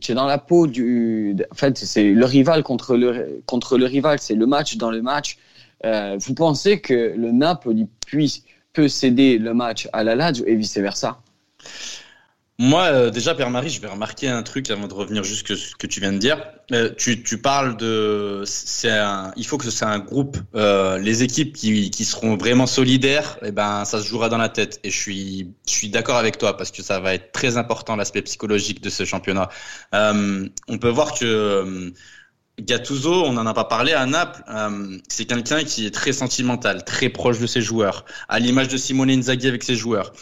[0.00, 1.36] tu dans la peau du.
[1.50, 5.02] En fait, c'est le rival contre le, contre le rival, c'est le match dans le
[5.02, 5.38] match.
[5.84, 10.54] Euh, vous pensez que le Napoli puisse, peut céder le match à la Lazio et
[10.54, 11.20] vice-versa?
[12.60, 15.74] Moi, euh, déjà, Père-Marie, je vais remarquer un truc avant de revenir juste que ce
[15.74, 16.44] que tu viens de dire.
[16.72, 20.36] Euh, tu, tu, parles de, c'est un, il faut que c'est un groupe.
[20.54, 24.50] Euh, les équipes qui, qui seront vraiment solidaires, eh ben, ça se jouera dans la
[24.50, 24.78] tête.
[24.84, 27.96] Et je suis, je suis d'accord avec toi parce que ça va être très important
[27.96, 29.48] l'aspect psychologique de ce championnat.
[29.94, 31.90] Euh, on peut voir que euh,
[32.62, 36.84] Gattuso, on n'en a pas parlé à Naples, euh, c'est quelqu'un qui est très sentimental,
[36.84, 40.12] très proche de ses joueurs, à l'image de Simone Inzaghi avec ses joueurs.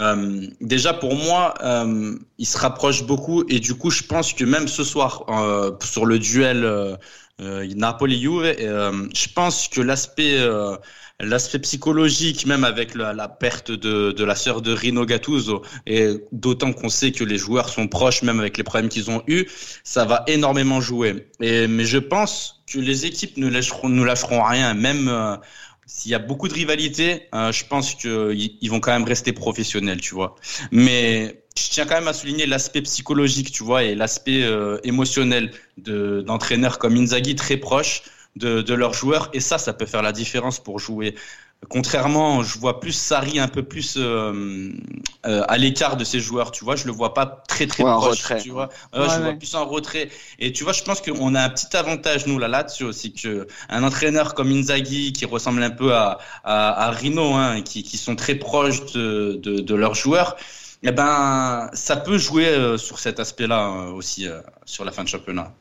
[0.00, 4.44] Euh, déjà pour moi, euh, il se rapproche beaucoup et du coup, je pense que
[4.44, 5.24] même ce soir
[5.82, 6.98] sur le duel
[7.40, 10.38] Napoli-Juve, je pense que l'aspect
[11.20, 16.14] l'aspect psychologique, même avec la, la perte de, de, la sœur de Rino Gattuso, et
[16.30, 19.46] d'autant qu'on sait que les joueurs sont proches, même avec les problèmes qu'ils ont eus,
[19.82, 21.26] ça va énormément jouer.
[21.40, 25.08] Et, mais je pense que les équipes ne lâcheront, ne lâcheront rien, même
[25.88, 30.00] s'il y a beaucoup de rivalité, euh, je pense qu'ils vont quand même rester professionnels,
[30.00, 30.36] tu vois.
[30.70, 35.50] Mais je tiens quand même à souligner l'aspect psychologique, tu vois, et l'aspect euh, émotionnel
[35.76, 38.02] d'entraîneurs comme Inzaghi très proches
[38.36, 39.30] de, de leurs joueurs.
[39.32, 41.14] Et ça, ça peut faire la différence pour jouer
[41.68, 44.70] Contrairement, je vois plus Sarri un peu plus euh,
[45.26, 46.76] euh, à l'écart de ses joueurs, tu vois.
[46.76, 48.68] Je le vois pas très très proche, tu vois.
[48.94, 50.08] je vois plus en retrait.
[50.38, 53.48] Et tu vois, je pense qu'on a un petit avantage nous là là-dessus aussi que
[53.68, 57.96] un entraîneur comme Inzaghi qui ressemble un peu à à, à Rino, hein, qui, qui
[57.98, 60.36] sont très proches de, de, de leurs joueurs.
[60.82, 64.26] Eh ben, ça peut jouer euh, sur cet aspect-là aussi
[64.64, 65.52] sur la fin de championnat.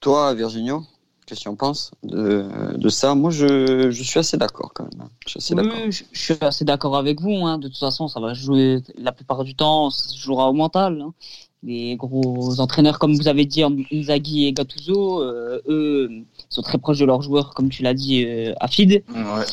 [0.00, 0.84] Toi, Virginio
[1.24, 3.14] Qu'est-ce que tu en penses de, de ça?
[3.14, 5.08] Moi, je, je, suis assez d'accord quand même.
[5.24, 5.78] Je suis assez d'accord.
[5.88, 7.46] je, suis assez d'accord avec vous.
[7.46, 7.58] Hein.
[7.58, 11.00] De toute façon, ça va jouer la plupart du temps, ça se jouera au mental.
[11.00, 11.14] Hein.
[11.62, 16.10] Les gros entraîneurs, comme vous avez dit, Inzaghi et Gattuso, euh, eux,
[16.48, 19.04] sont très proches de leurs joueurs, comme tu l'as dit, euh, Afid.
[19.14, 19.44] Ouais.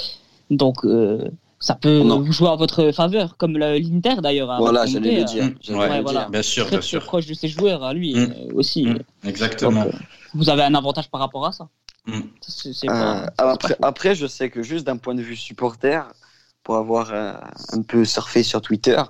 [0.49, 1.29] Donc, euh,
[1.59, 4.55] ça peut vous jouer à votre faveur, comme l'Inter d'ailleurs.
[4.59, 5.51] Voilà, j'allais le dire.
[5.69, 6.29] Euh, ouais, voilà.
[6.29, 7.03] Bien sûr, très, bien sûr.
[7.03, 8.17] proche de ses joueurs, à lui mm.
[8.17, 8.85] euh, aussi.
[8.85, 8.99] Mm.
[9.25, 9.83] Exactement.
[9.83, 9.93] Donc,
[10.33, 11.67] vous avez un avantage par rapport à ça.
[12.05, 12.21] Mm.
[12.89, 16.07] Euh, après, après, je sais que juste d'un point de vue supporter,
[16.63, 17.33] pour avoir euh,
[17.71, 19.01] un peu surfé sur Twitter,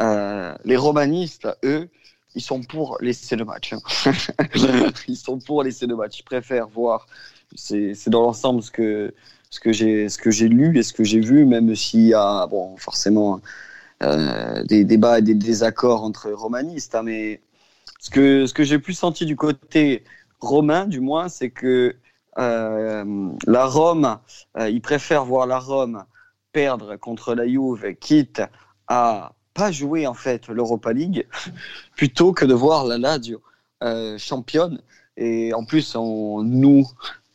[0.00, 1.88] euh, les romanistes, eux,
[2.34, 3.72] ils sont pour laisser le match.
[3.72, 4.12] Hein.
[5.08, 6.20] ils sont pour laisser le match.
[6.20, 7.06] Ils préfèrent voir.
[7.54, 9.14] C'est dans l'ensemble ce que
[9.50, 12.14] ce que j'ai ce que j'ai lu et ce que j'ai vu, même s'il y
[12.14, 13.40] a bon forcément
[14.02, 17.40] euh, des débats et des désaccords entre romanistes, hein, mais
[18.00, 20.04] ce que ce que j'ai plus senti du côté
[20.40, 21.96] romain, du moins, c'est que
[22.38, 24.18] euh, la Rome,
[24.56, 26.04] euh, ils préfèrent voir la Rome
[26.52, 28.42] perdre contre la Juve, quitte
[28.86, 31.26] à pas jouer en fait l'Europa League,
[31.96, 33.42] plutôt que de voir la Lazio
[34.18, 34.80] championne.
[35.16, 36.86] Et en plus, on, nous,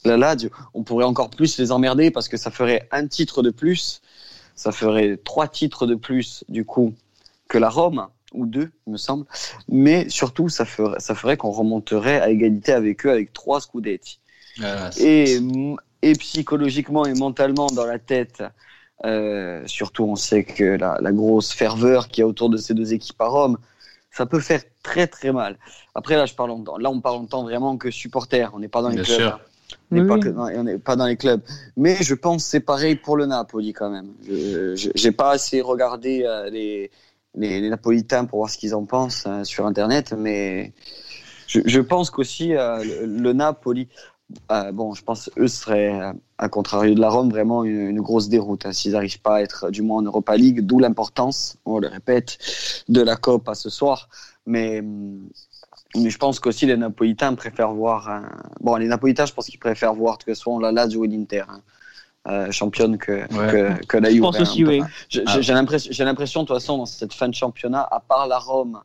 [0.05, 3.49] la Lazio, on pourrait encore plus les emmerder parce que ça ferait un titre de
[3.49, 4.01] plus,
[4.55, 6.93] ça ferait trois titres de plus du coup
[7.47, 9.25] que la Rome ou deux, il me semble.
[9.69, 14.19] Mais surtout, ça ferait, ça ferait qu'on remonterait à égalité avec eux avec trois Scudetti.
[14.61, 15.39] Ah, et,
[16.01, 18.43] et psychologiquement et mentalement dans la tête,
[19.05, 22.73] euh, surtout on sait que la, la grosse ferveur qu'il y a autour de ces
[22.73, 23.57] deux équipes à Rome,
[24.11, 25.57] ça peut faire très très mal.
[25.95, 28.67] Après là, je parle en, là on parle en temps vraiment que supporter, on n'est
[28.67, 29.17] pas dans les clubs.
[29.17, 29.39] Sûr.
[29.91, 30.17] On n'est pas,
[30.83, 31.41] pas, dans les clubs.
[31.77, 34.13] Mais je pense c'est pareil pour le Napoli quand même.
[34.27, 36.89] Je n'ai pas assez regardé euh, les,
[37.35, 40.73] les, les, Napolitains pour voir ce qu'ils en pensent euh, sur Internet, mais
[41.47, 43.87] je, je pense qu'aussi euh, le, le, Napoli,
[44.51, 48.29] euh, bon, je pense eux seraient, à contrario de la Rome, vraiment une, une grosse
[48.29, 51.79] déroute hein, s'ils n'arrivent pas à être du moins en Europa League, d'où l'importance, on
[51.79, 52.37] le répète,
[52.89, 54.09] de la COP à ce soir.
[54.45, 54.83] Mais,
[55.95, 58.21] mais je pense qu'aussi les Napolitains préfèrent voir.
[58.61, 61.43] Bon, les Napolitains, je pense qu'ils préfèrent voir que ce soit la Lazio ou l'Inter.
[61.49, 61.61] Hein.
[62.29, 63.27] Euh, championne que, ouais.
[63.27, 64.19] que, que, la Juve.
[64.19, 64.81] Je pense aussi, oui.
[65.09, 65.53] J'ai ah.
[65.53, 68.79] l'impression, de toute façon, dans cette fin de championnat, à part la Rome,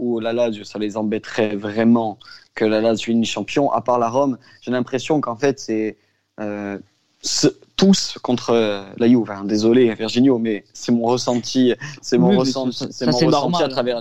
[0.00, 2.18] où la Lazio, ça les embêterait vraiment
[2.56, 5.98] que la Lazio une champion, à part la Rome, j'ai l'impression qu'en fait, c'est
[6.40, 6.78] euh,
[7.76, 9.30] tous contre la Juve.
[9.30, 9.44] Hein.
[9.44, 13.68] Désolé, Virginio, mais c'est mon ressenti, c'est mon, oui, ressenti, c'est mon ressenti normal, à
[13.68, 14.00] travers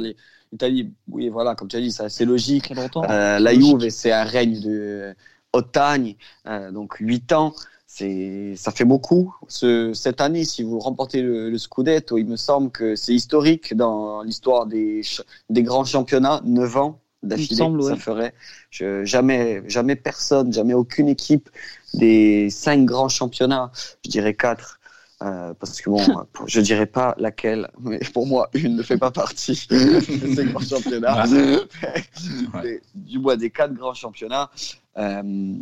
[0.51, 0.93] l'Italie.
[1.07, 2.71] Oui, voilà, comme tu as dit, c'est logique.
[2.71, 5.15] Euh, la Juve, c'est un règne de
[5.53, 6.15] Ottagne,
[6.47, 7.53] euh, donc 8 ans
[7.91, 9.35] c'est ça fait beaucoup.
[9.47, 13.75] Ce, cette année, si vous remportez le, le Scudetto, il me semble que c'est historique
[13.75, 15.01] dans l'histoire des,
[15.49, 17.57] des grands championnats, 9 ans d'affilée.
[17.81, 18.33] Ça ferait
[18.69, 21.49] je, jamais, jamais personne, jamais aucune équipe
[21.95, 23.71] des cinq grands championnats,
[24.05, 24.78] je dirais quatre.
[25.21, 26.01] Euh, parce que bon,
[26.47, 30.61] je dirais pas laquelle, mais pour moi, une ne fait pas partie de ces grands
[30.61, 31.25] championnats.
[31.27, 32.81] Ouais.
[32.95, 34.49] du moins des quatre grands championnats.
[34.97, 35.53] Euh,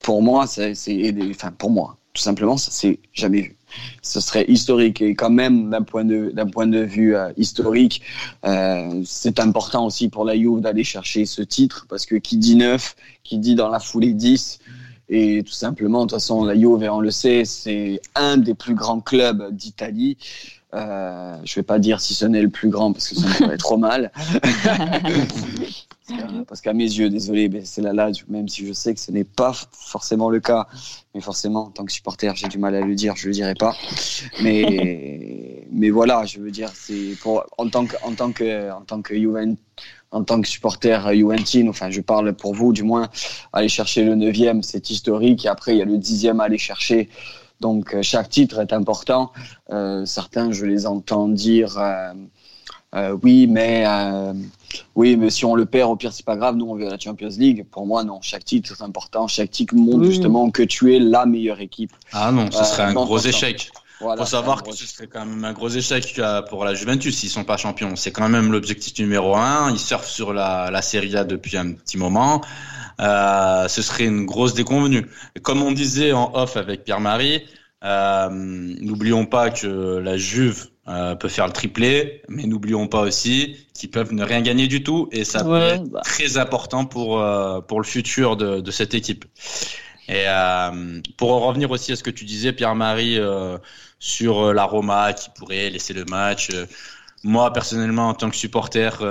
[0.00, 0.72] pour moi, c'est,
[1.30, 3.56] enfin pour moi, tout simplement, ça c'est jamais vu.
[4.00, 8.00] Ce serait historique et quand même d'un point de d'un point de vue euh, historique,
[9.04, 12.96] c'est important aussi pour la Juve d'aller chercher ce titre parce que qui dit 9,
[13.22, 14.60] qui dit dans la foulée 10
[15.08, 18.74] et tout simplement de toute façon la Juve, on le sait, c'est un des plus
[18.74, 20.16] grands clubs d'Italie.
[20.74, 23.32] Euh, je vais pas dire si ce n'est le plus grand parce que ça me
[23.32, 24.10] ferait trop mal.
[26.46, 29.24] Parce qu'à mes yeux, désolé, c'est la Lazio, même si je sais que ce n'est
[29.24, 30.68] pas forcément le cas.
[31.14, 33.54] Mais forcément, en tant que supporter, j'ai du mal à le dire, je le dirai
[33.54, 33.74] pas.
[34.42, 38.82] Mais, mais voilà, je veux dire, c'est pour, en tant que, en tant que, en
[38.82, 39.58] tant que Juventus,
[40.10, 43.08] en tant que supporter Juventine, enfin je parle pour vous du moins,
[43.52, 46.58] aller chercher le neuvième, c'est historique, et après il y a le dixième à aller
[46.58, 47.08] chercher.
[47.60, 49.32] Donc euh, chaque titre est important.
[49.70, 52.12] Euh, certains, je les entends dire, euh,
[52.94, 54.32] euh, oui, mais euh,
[54.94, 56.56] oui, mais si on le perd, au pire, c'est pas grave.
[56.56, 57.66] Nous, on veut la Champions League.
[57.70, 58.20] Pour moi, non.
[58.22, 59.26] Chaque titre est important.
[59.26, 61.92] Chaque titre montre justement que tu es la meilleure équipe.
[62.12, 63.70] Ah non, ce serait euh, un gros échec.
[64.00, 67.30] Voilà, faut savoir que ce serait quand même un gros échec pour la Juventus s'ils
[67.30, 67.96] sont pas champions.
[67.96, 69.70] C'est quand même l'objectif numéro un.
[69.70, 72.42] Ils surfent sur la, la Serie A depuis un petit moment.
[73.00, 75.06] euh, ce serait une grosse déconvenue.
[75.42, 77.42] Comme on disait en off avec Pierre-Marie,
[77.84, 83.56] euh, n'oublions pas que la Juve euh, peut faire le triplé, mais n'oublions pas aussi
[83.74, 86.00] qu'ils peuvent ne rien gagner du tout, et ça peut être bah.
[86.04, 89.24] très important pour euh, pour le futur de, de cette équipe.
[90.08, 93.58] Et euh, pour en revenir aussi à ce que tu disais, Pierre-Marie, euh,
[93.98, 96.50] sur la Roma qui pourrait laisser le match.
[97.24, 99.02] moi, personnellement, en tant que supporter,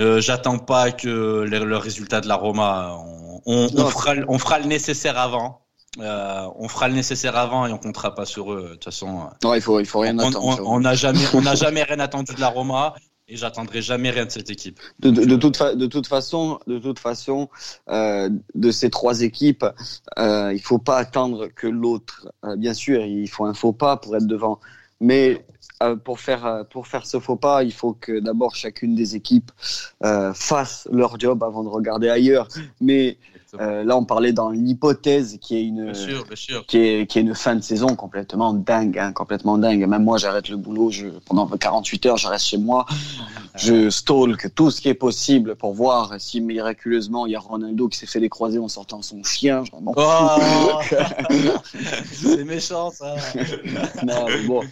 [0.00, 2.96] euh, j'attends pas que le, résultat de la Roma.
[2.98, 5.60] On, on, on, fera, on fera le nécessaire avant.
[6.00, 8.62] Euh, on fera le nécessaire avant et on comptera pas sur eux.
[8.62, 10.60] De toute façon, non, il faut, il faut rien on, attendre.
[10.66, 12.94] On n'a jamais, on n'a jamais rien attendu de la Roma
[13.28, 14.78] et j'attendrai jamais rien de cette équipe.
[15.00, 17.48] De, toute, de toute façon, de toute façon,
[17.88, 19.64] euh, de ces trois équipes,
[20.18, 22.28] euh, il faut pas attendre que l'autre.
[22.44, 24.60] Euh, bien sûr, il faut un faux pas pour être devant,
[25.00, 25.46] mais
[25.82, 29.50] euh, pour faire pour faire ce faux pas, il faut que d'abord chacune des équipes
[30.34, 32.48] fasse leur job avant de regarder ailleurs.
[32.80, 33.18] Mais
[33.60, 35.92] euh, là, on parlait dans l'hypothèse qui est une
[36.66, 39.86] qui est qui est une fin de saison complètement dingue, hein, complètement dingue.
[39.86, 42.86] Même moi, j'arrête le boulot, je pendant 48 heures, je reste chez moi,
[43.56, 47.88] je stalk tout ce qui est possible pour voir si miraculeusement il y a Ronaldo
[47.88, 49.64] qui s'est fait les croisés en sortant son chien.
[49.96, 50.80] Oh
[52.12, 53.16] c'est méchant ça.
[54.04, 54.62] non, mais bon.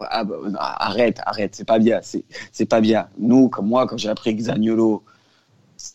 [0.00, 2.00] Ah, bah, arrête, arrête, c'est pas bien,
[2.52, 3.08] c'est pas bien.
[3.18, 5.04] Nous, comme moi, quand j'ai appris que Zaniolo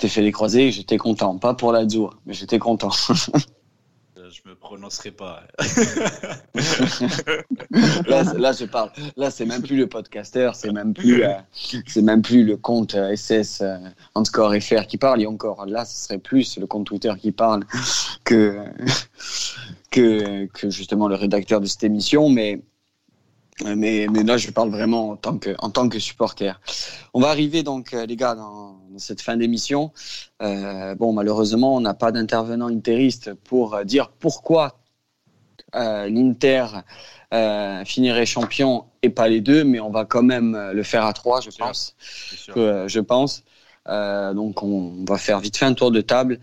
[0.07, 1.37] fait les croisés, j'étais content.
[1.37, 2.91] Pas pour la Lazio, mais j'étais content.
[4.31, 5.43] je me prononcerai pas.
[8.07, 8.91] là, je parle.
[9.17, 11.33] Là, c'est même plus le podcaster, c'est même plus, euh,
[11.85, 13.77] c'est même plus le compte SS euh,
[14.15, 15.21] underscore FR qui parle.
[15.21, 17.65] Et encore, là, ce serait plus le compte Twitter qui parle
[18.23, 18.57] que
[19.89, 22.29] que, que justement le rédacteur de cette émission.
[22.29, 22.61] Mais
[23.63, 26.59] mais, mais là, je parle vraiment en tant que, en tant que supporter.
[27.13, 29.91] On va arriver donc, euh, les gars, dans, dans cette fin d'émission.
[30.41, 34.79] Euh, bon, malheureusement, on n'a pas d'intervenant interiste pour euh, dire pourquoi
[35.75, 36.65] euh, l'Inter
[37.33, 41.13] euh, finirait champion et pas les deux, mais on va quand même le faire à
[41.13, 41.95] trois, je pense.
[42.53, 43.43] Que, je pense.
[43.87, 46.39] Donc, on va faire vite fait un tour de table.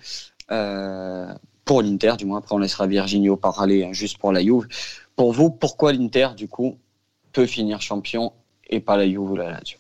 [1.65, 4.67] pour l'Inter, du moins, après on laissera Virginio parler hein, juste pour la Juve.
[5.15, 6.79] Pour vous, pourquoi l'Inter, du coup,
[7.33, 8.33] peut finir champion
[8.69, 9.79] et pas la Juve ou la Lazio.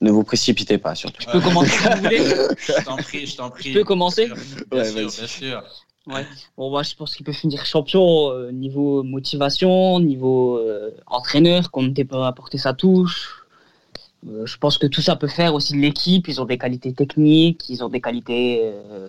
[0.00, 1.20] Ne vous précipitez pas, surtout.
[1.20, 2.18] Je peux commencer si vous voulez
[2.58, 3.72] Je t'en prie, je t'en prie.
[3.72, 4.30] Je peux commencer
[4.70, 5.62] Bien, sûr, bien sûr.
[6.06, 6.26] Ouais.
[6.56, 11.82] Bon, moi, je pense qu'il peut finir champion euh, niveau motivation, niveau euh, entraîneur, qu'on
[11.82, 13.40] ne peut apporter sa touche.
[14.28, 16.28] Euh, je pense que tout ça peut faire aussi de l'équipe.
[16.28, 18.60] Ils ont des qualités techniques, ils ont des qualités.
[18.62, 19.08] Euh,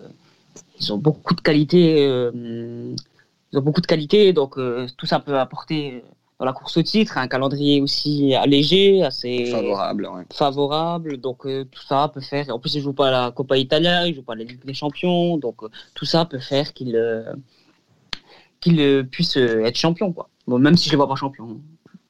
[0.80, 2.94] ils ont beaucoup de qualités euh,
[3.52, 6.02] ils ont beaucoup de qualités, donc euh, tout ça peut apporter
[6.38, 10.08] dans la course au titre, un calendrier aussi allégé, assez favorable.
[10.12, 10.22] Ouais.
[10.32, 12.48] Favorable, donc euh, tout ça peut faire.
[12.50, 15.36] En plus, ils jouent pas la Coppa Italia, ils jouent pas la Ligue des Champions,
[15.36, 16.98] donc euh, tout ça peut faire qu'ils
[18.60, 20.28] qu'ils puissent être champions, quoi.
[20.46, 21.60] Bon, même si je les vois pas champions.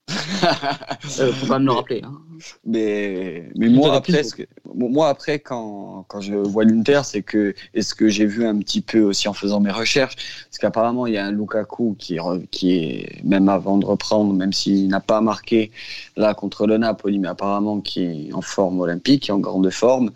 [0.13, 2.03] euh, faut quand même le rappeler.
[2.05, 2.21] Hein.
[2.65, 4.43] Mais, mais moi, après, que,
[4.75, 8.59] moi, après, quand, quand je vois l'Inter, c'est que, et ce que j'ai vu un
[8.59, 10.17] petit peu aussi en faisant mes recherches,
[10.51, 12.19] c'est qu'apparemment, il y a un Lukaku qui,
[12.51, 15.71] qui est, même avant de reprendre, même s'il n'a pas marqué
[16.17, 19.71] là contre le Napoli, mais apparemment qui est en forme olympique, qui est en grande
[19.71, 20.11] forme.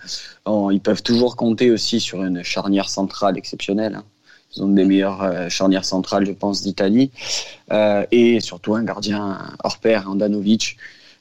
[0.46, 3.96] ils peuvent toujours compter aussi sur une charnière centrale exceptionnelle.
[3.96, 4.04] Hein.
[4.56, 7.10] Ils ont des meilleures euh, charnières centrales, je pense, d'Italie.
[7.72, 10.76] Euh, et surtout un gardien hors pair, Andanovic.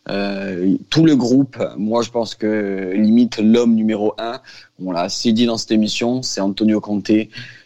[0.07, 4.39] Euh, tout le groupe, moi je pense que limite l'homme numéro un,
[4.79, 7.11] on l'a assez dit dans cette émission, c'est Antonio Conte.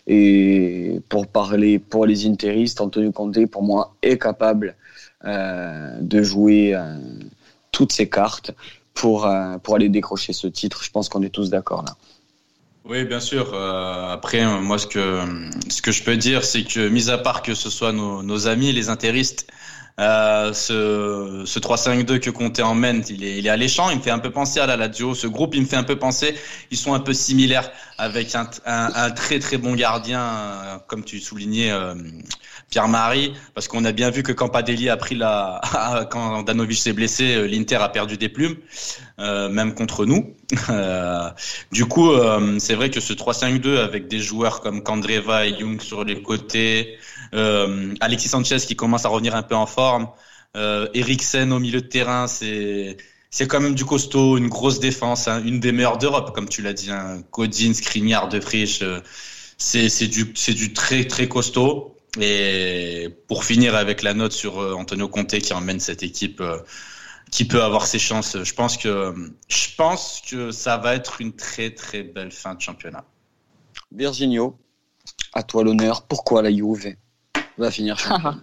[0.08, 4.76] Et pour parler pour les interistes, Antonio Conte, pour moi, est capable
[5.26, 6.96] euh, de jouer euh,
[7.72, 8.52] toutes ses cartes
[8.94, 9.30] pour,
[9.64, 10.84] pour aller décrocher ce titre.
[10.84, 11.96] Je pense qu'on est tous d'accord là.
[12.86, 13.54] Oui, bien sûr.
[13.54, 15.22] Après, moi, ce que
[15.70, 18.72] ce que je peux dire, c'est que, mis à part que ce soit nos amis,
[18.72, 19.46] les intéristes,
[20.00, 23.90] euh, ce, ce 3-5-2 que Conte emmène, il est, il est alléchant.
[23.90, 25.14] Il me fait un peu penser à la Lazio.
[25.14, 26.36] Ce groupe, il me fait un peu penser.
[26.72, 31.04] Ils sont un peu similaires avec un, un, un très très bon gardien, euh, comme
[31.04, 31.96] tu soulignais, euh,
[32.70, 35.60] Pierre-Marie, parce qu'on a bien vu que quand Padelli a pris la,
[36.12, 38.56] quand Danovic s'est blessé, euh, l'Inter a perdu des plumes,
[39.20, 40.34] euh, même contre nous.
[41.72, 42.12] Du coup,
[42.58, 46.98] c'est vrai que ce 3-5-2 avec des joueurs comme Kandreva et Young sur les côtés,
[47.34, 50.10] Alexis Sanchez qui commence à revenir un peu en forme,
[50.56, 52.98] euh, Eriksen au milieu de terrain, c'est
[53.32, 56.64] c'est quand même du costaud, une grosse défense, hein, une des meilleures d'Europe, comme tu
[56.64, 58.84] l'as dit, hein, Codin, Skriniar, De Frisch,
[59.58, 61.96] c'est c'est du c'est du très très costaud.
[62.20, 66.42] Et pour finir avec la note sur Antonio Conte qui emmène cette équipe
[67.30, 68.42] qui peut avoir ses chances.
[68.44, 69.14] Je pense que
[69.48, 73.06] je pense que ça va être une très très belle fin de championnat.
[73.92, 74.58] Virginio,
[75.34, 76.04] à toi l'honneur.
[76.08, 76.96] Pourquoi la Juve?
[77.60, 78.36] Va finir champion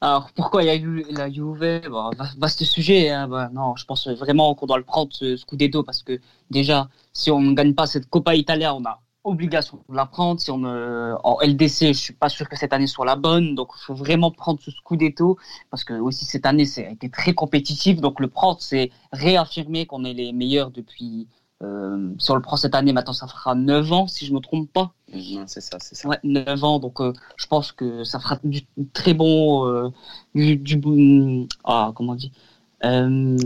[0.00, 1.80] Alors pourquoi il y a eu la Juve?
[1.88, 3.10] Bon, Vaste sujet.
[3.10, 3.28] Hein.
[3.28, 6.20] Bah, non, je pense vraiment qu'on doit le prendre ce, Scudetto parce que
[6.50, 10.40] déjà, si on ne gagne pas cette Coppa Italia, on a obligation de la prendre.
[10.40, 13.70] Si on en LDC, je suis pas sûr que cette année soit la bonne, donc
[13.76, 15.36] il faut vraiment prendre ce Scudetto
[15.70, 18.00] parce que aussi cette année, a été très compétitif.
[18.00, 21.28] Donc le prendre, c'est réaffirmer qu'on est les meilleurs depuis.
[21.62, 24.40] Euh, si on le prend cette année, maintenant ça fera 9 ans si je me
[24.40, 24.92] trompe pas.
[25.46, 26.08] c'est ça, c'est ça.
[26.08, 29.88] Ouais, 9 ans, donc euh, je pense que ça fera du très bon, euh,
[30.34, 32.30] du, du, ah comment on dit,
[32.84, 33.38] euh,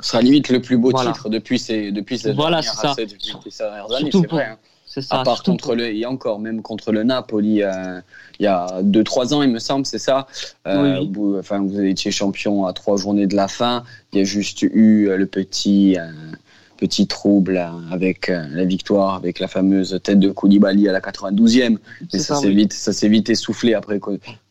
[0.00, 4.26] Ce sera limite le plus beau titre depuis ces depuis ces voilà, dernières, années, c'est
[4.26, 4.46] vrai.
[4.46, 4.58] Hein.
[5.00, 8.00] Ça, à part contre le, et encore même contre le Napoli, euh,
[8.38, 10.26] il y a 2-3 ans, il me semble, c'est ça.
[10.66, 13.84] Euh, Vous, enfin, vous étiez champion à trois journées de la fin.
[14.12, 16.10] Il y a juste eu euh, le petit, euh,
[16.82, 21.78] petit trouble avec la victoire, avec la fameuse tête de Koulibaly à la 92e.
[22.12, 24.00] Mais ça, s'est vite, ça s'est vite essoufflé après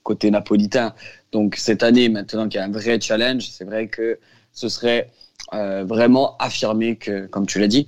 [0.04, 0.94] côté napolitain.
[1.34, 4.18] Donc cette année, maintenant qu'il y a un vrai challenge, c'est vrai que
[4.54, 5.10] ce serait
[5.52, 7.88] vraiment affirmer que, comme tu l'as dit,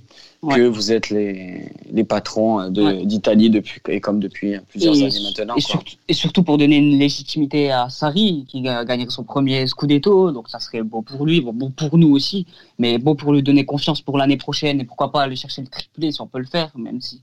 [0.50, 5.54] que vous êtes les, les patrons d'Italie depuis et comme depuis plusieurs années maintenant.
[5.56, 9.66] Et, Surtout, et, surtout, pour donner une légitimité à Sarri qui a gagné son premier
[9.66, 12.46] Scudetto, donc ça serait beau pour lui, bon, pour nous aussi,
[12.78, 15.68] mais beau pour lui donner confiance pour l'année prochaine et pourquoi pas aller chercher le
[15.68, 17.20] triplé si on peut le faire, même si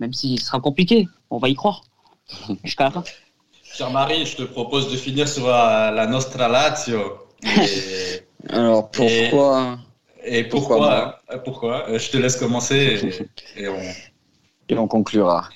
[0.00, 1.82] même si ce sera compliqué, on va y croire
[2.64, 3.04] jusqu'à la fin.
[3.74, 7.18] Pierre-Marie, je te propose de finir sur la Nostra Lazio.
[8.48, 9.78] Alors pourquoi?
[10.24, 13.22] et pourquoi Pourquoi, euh, Je te laisse commencer
[13.56, 13.76] et, on...
[14.68, 15.48] et on conclura.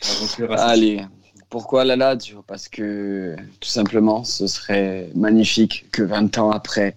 [0.50, 1.04] Allez,
[1.48, 6.96] pourquoi la Lazio Parce que tout simplement, ce serait magnifique que 20 ans après,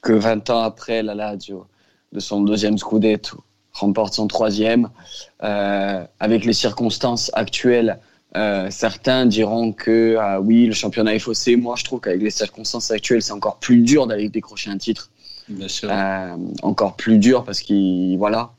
[0.00, 1.66] que 20 ans après la Lazio,
[2.12, 4.90] de son deuxième Scudetto, remporte son troisième.
[5.42, 7.98] Euh, avec les circonstances actuelles,
[8.36, 11.56] euh, certains diront que ah oui, le championnat est faussé.
[11.56, 15.10] Moi, je trouve qu'avec les circonstances actuelles, c'est encore plus dur d'aller décrocher un titre.
[15.84, 18.52] Euh, encore plus dur parce qu'il voilà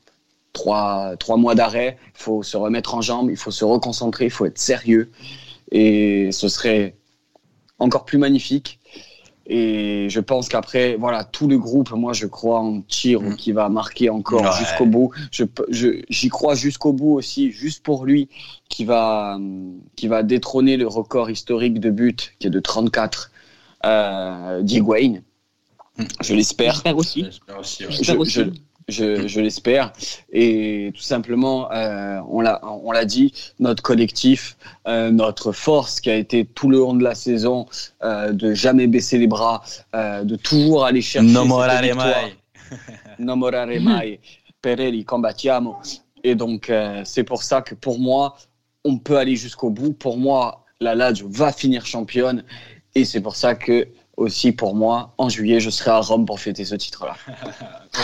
[0.52, 4.32] trois, trois mois d'arrêt, il faut se remettre en jambe, il faut se reconcentrer, il
[4.32, 5.10] faut être sérieux
[5.72, 6.96] et ce serait
[7.80, 8.80] encore plus magnifique.
[9.46, 13.36] Et je pense qu'après, voilà, tout le groupe, moi, je crois en tir mm.
[13.36, 15.12] qui va marquer encore jusqu'au bout.
[15.32, 15.44] Je,
[16.10, 18.30] j'y crois jusqu'au bout aussi, juste pour lui,
[18.70, 19.38] qui va,
[19.96, 23.32] qui va détrôner le record historique de buts, qui est de 34,
[23.86, 25.22] euh, d'Higuain.
[26.22, 26.76] Je l'espère.
[26.76, 27.26] J'espère aussi.
[27.62, 28.50] Je, je,
[28.88, 29.94] l'espère.
[30.32, 34.58] Et tout simplement, euh, on l'a, dit, notre collectif,
[34.88, 37.68] euh, notre force qui a été tout le long de la saison,
[38.04, 39.64] euh, de jamais baisser les bras,
[39.96, 41.28] euh, de toujours aller chercher.
[41.28, 42.36] Non morare mai.
[43.20, 44.20] non morare mai.
[44.62, 45.78] Perelli, combattiamo.
[46.24, 48.38] Et donc, euh, c'est pour ça que pour moi,
[48.86, 49.94] on peut aller jusqu'au bout.
[49.94, 52.44] Pour moi, la Lazio va finir championne.
[52.96, 53.88] Et c'est pour ça que
[54.18, 57.16] aussi pour moi, en juillet, je serai à Rome pour fêter ce titre-là.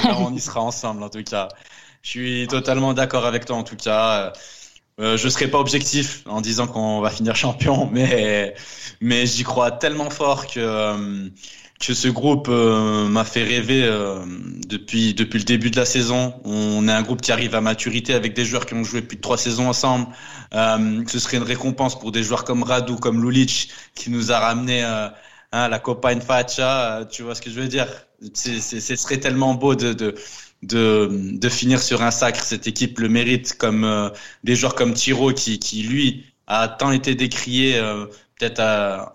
[0.19, 1.49] on y sera ensemble en tout cas.
[2.01, 4.33] Je suis totalement d'accord avec toi en tout cas.
[4.99, 8.55] Euh, je serai pas objectif en disant qu'on va finir champion, mais
[9.01, 11.29] mais j'y crois tellement fort que euh,
[11.79, 13.89] que ce groupe euh, m'a fait rêver
[14.67, 16.33] depuis depuis le début de la saison.
[16.43, 19.15] On est un groupe qui arrive à maturité avec des joueurs qui ont joué plus
[19.17, 20.07] de trois saisons ensemble.
[20.53, 24.83] ce serait une récompense pour des joueurs comme Radu, comme Lulic, qui nous a ramené
[25.51, 27.87] Hein, la Copa Facha, euh, tu vois ce que je veux dire?
[28.33, 30.13] Ce serait tellement beau de, de,
[30.61, 32.43] de, de, finir sur un sacre.
[32.43, 34.09] Cette équipe le mérite, comme euh,
[34.43, 38.05] des joueurs comme Tiro qui, qui lui a tant été décrié, euh,
[38.37, 38.61] peut-être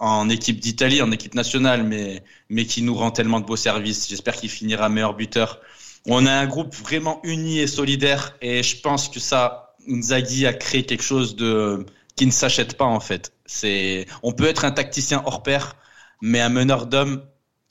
[0.00, 4.08] en équipe d'Italie, en équipe nationale, mais, mais qui nous rend tellement de beaux services.
[4.08, 5.60] J'espère qu'il finira meilleur buteur.
[6.06, 10.52] On a un groupe vraiment uni et solidaire, et je pense que ça, Nzaghi a
[10.52, 13.32] créé quelque chose de qui ne s'achète pas en fait.
[13.46, 15.76] C'est, on peut être un tacticien hors pair,
[16.24, 17.22] mais un meneur d'hommes,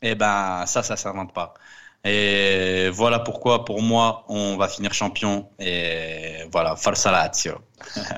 [0.03, 1.55] eh ben, ça, ça s'invente pas.
[2.05, 5.47] Et voilà pourquoi, pour moi, on va finir champion.
[5.57, 7.53] Et voilà, Forza Lazio.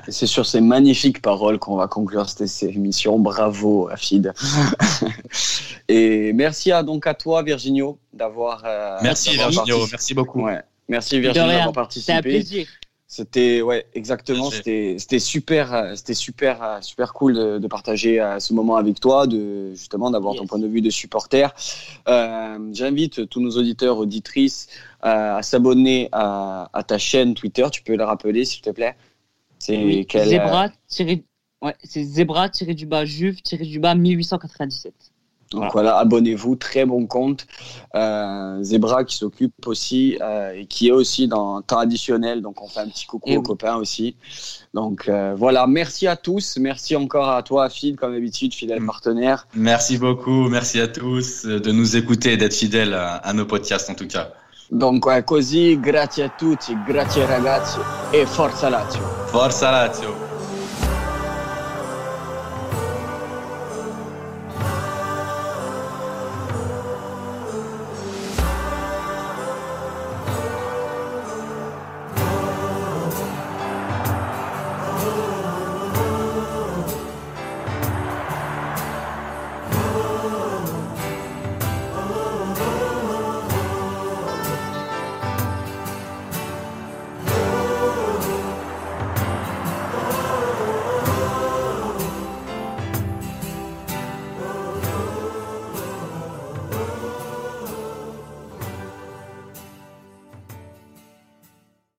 [0.08, 3.18] C'est sur ces magnifiques paroles qu'on va conclure cette émission.
[3.18, 4.34] Bravo, Afid.
[5.88, 8.62] et merci à, donc à toi, Virginio, d'avoir.
[8.66, 9.86] Euh, merci, Virginio.
[9.90, 10.46] Merci beaucoup.
[10.88, 12.12] Merci, Virginio, d'avoir participé.
[12.12, 12.66] C'était un plaisir.
[13.08, 18.52] C'était ouais exactement c'était c'était super c'était super super cool de, de, partager euh, ce
[18.52, 21.54] moment avec toi de justement d'avoir ton point de vue de supporter.
[22.08, 24.66] Euh, J'invite tous nos auditeurs auditrices
[25.04, 27.66] euh, à s'abonner à, à, ta chaîne Twitter.
[27.70, 28.96] Tu peux le rappeler s'il te plaît.
[29.60, 30.70] C'est oui, Zebra
[31.62, 34.92] ouais c'est Zebra tiré du bas Juve tiré du bas 1897.
[35.50, 37.46] Donc voilà, abonnez-vous, très bon compte.
[37.94, 42.68] Euh, Zebra qui s'occupe aussi euh, et qui est aussi dans temps additionnel, donc on
[42.68, 44.16] fait un petit coucou aux copains aussi.
[44.74, 48.86] Donc euh, voilà, merci à tous, merci encore à toi Phil, comme d'habitude, fidèle mm.
[48.86, 49.46] partenaire.
[49.54, 53.94] Merci beaucoup, merci à tous de nous écouter et d'être fidèles à, nos podcasts en
[53.94, 54.30] tout cas.
[54.72, 57.78] Donc così, grazie a tutti, grazie ragazzi
[58.10, 59.00] e forza Lazio.
[59.26, 60.25] Forza Lazio.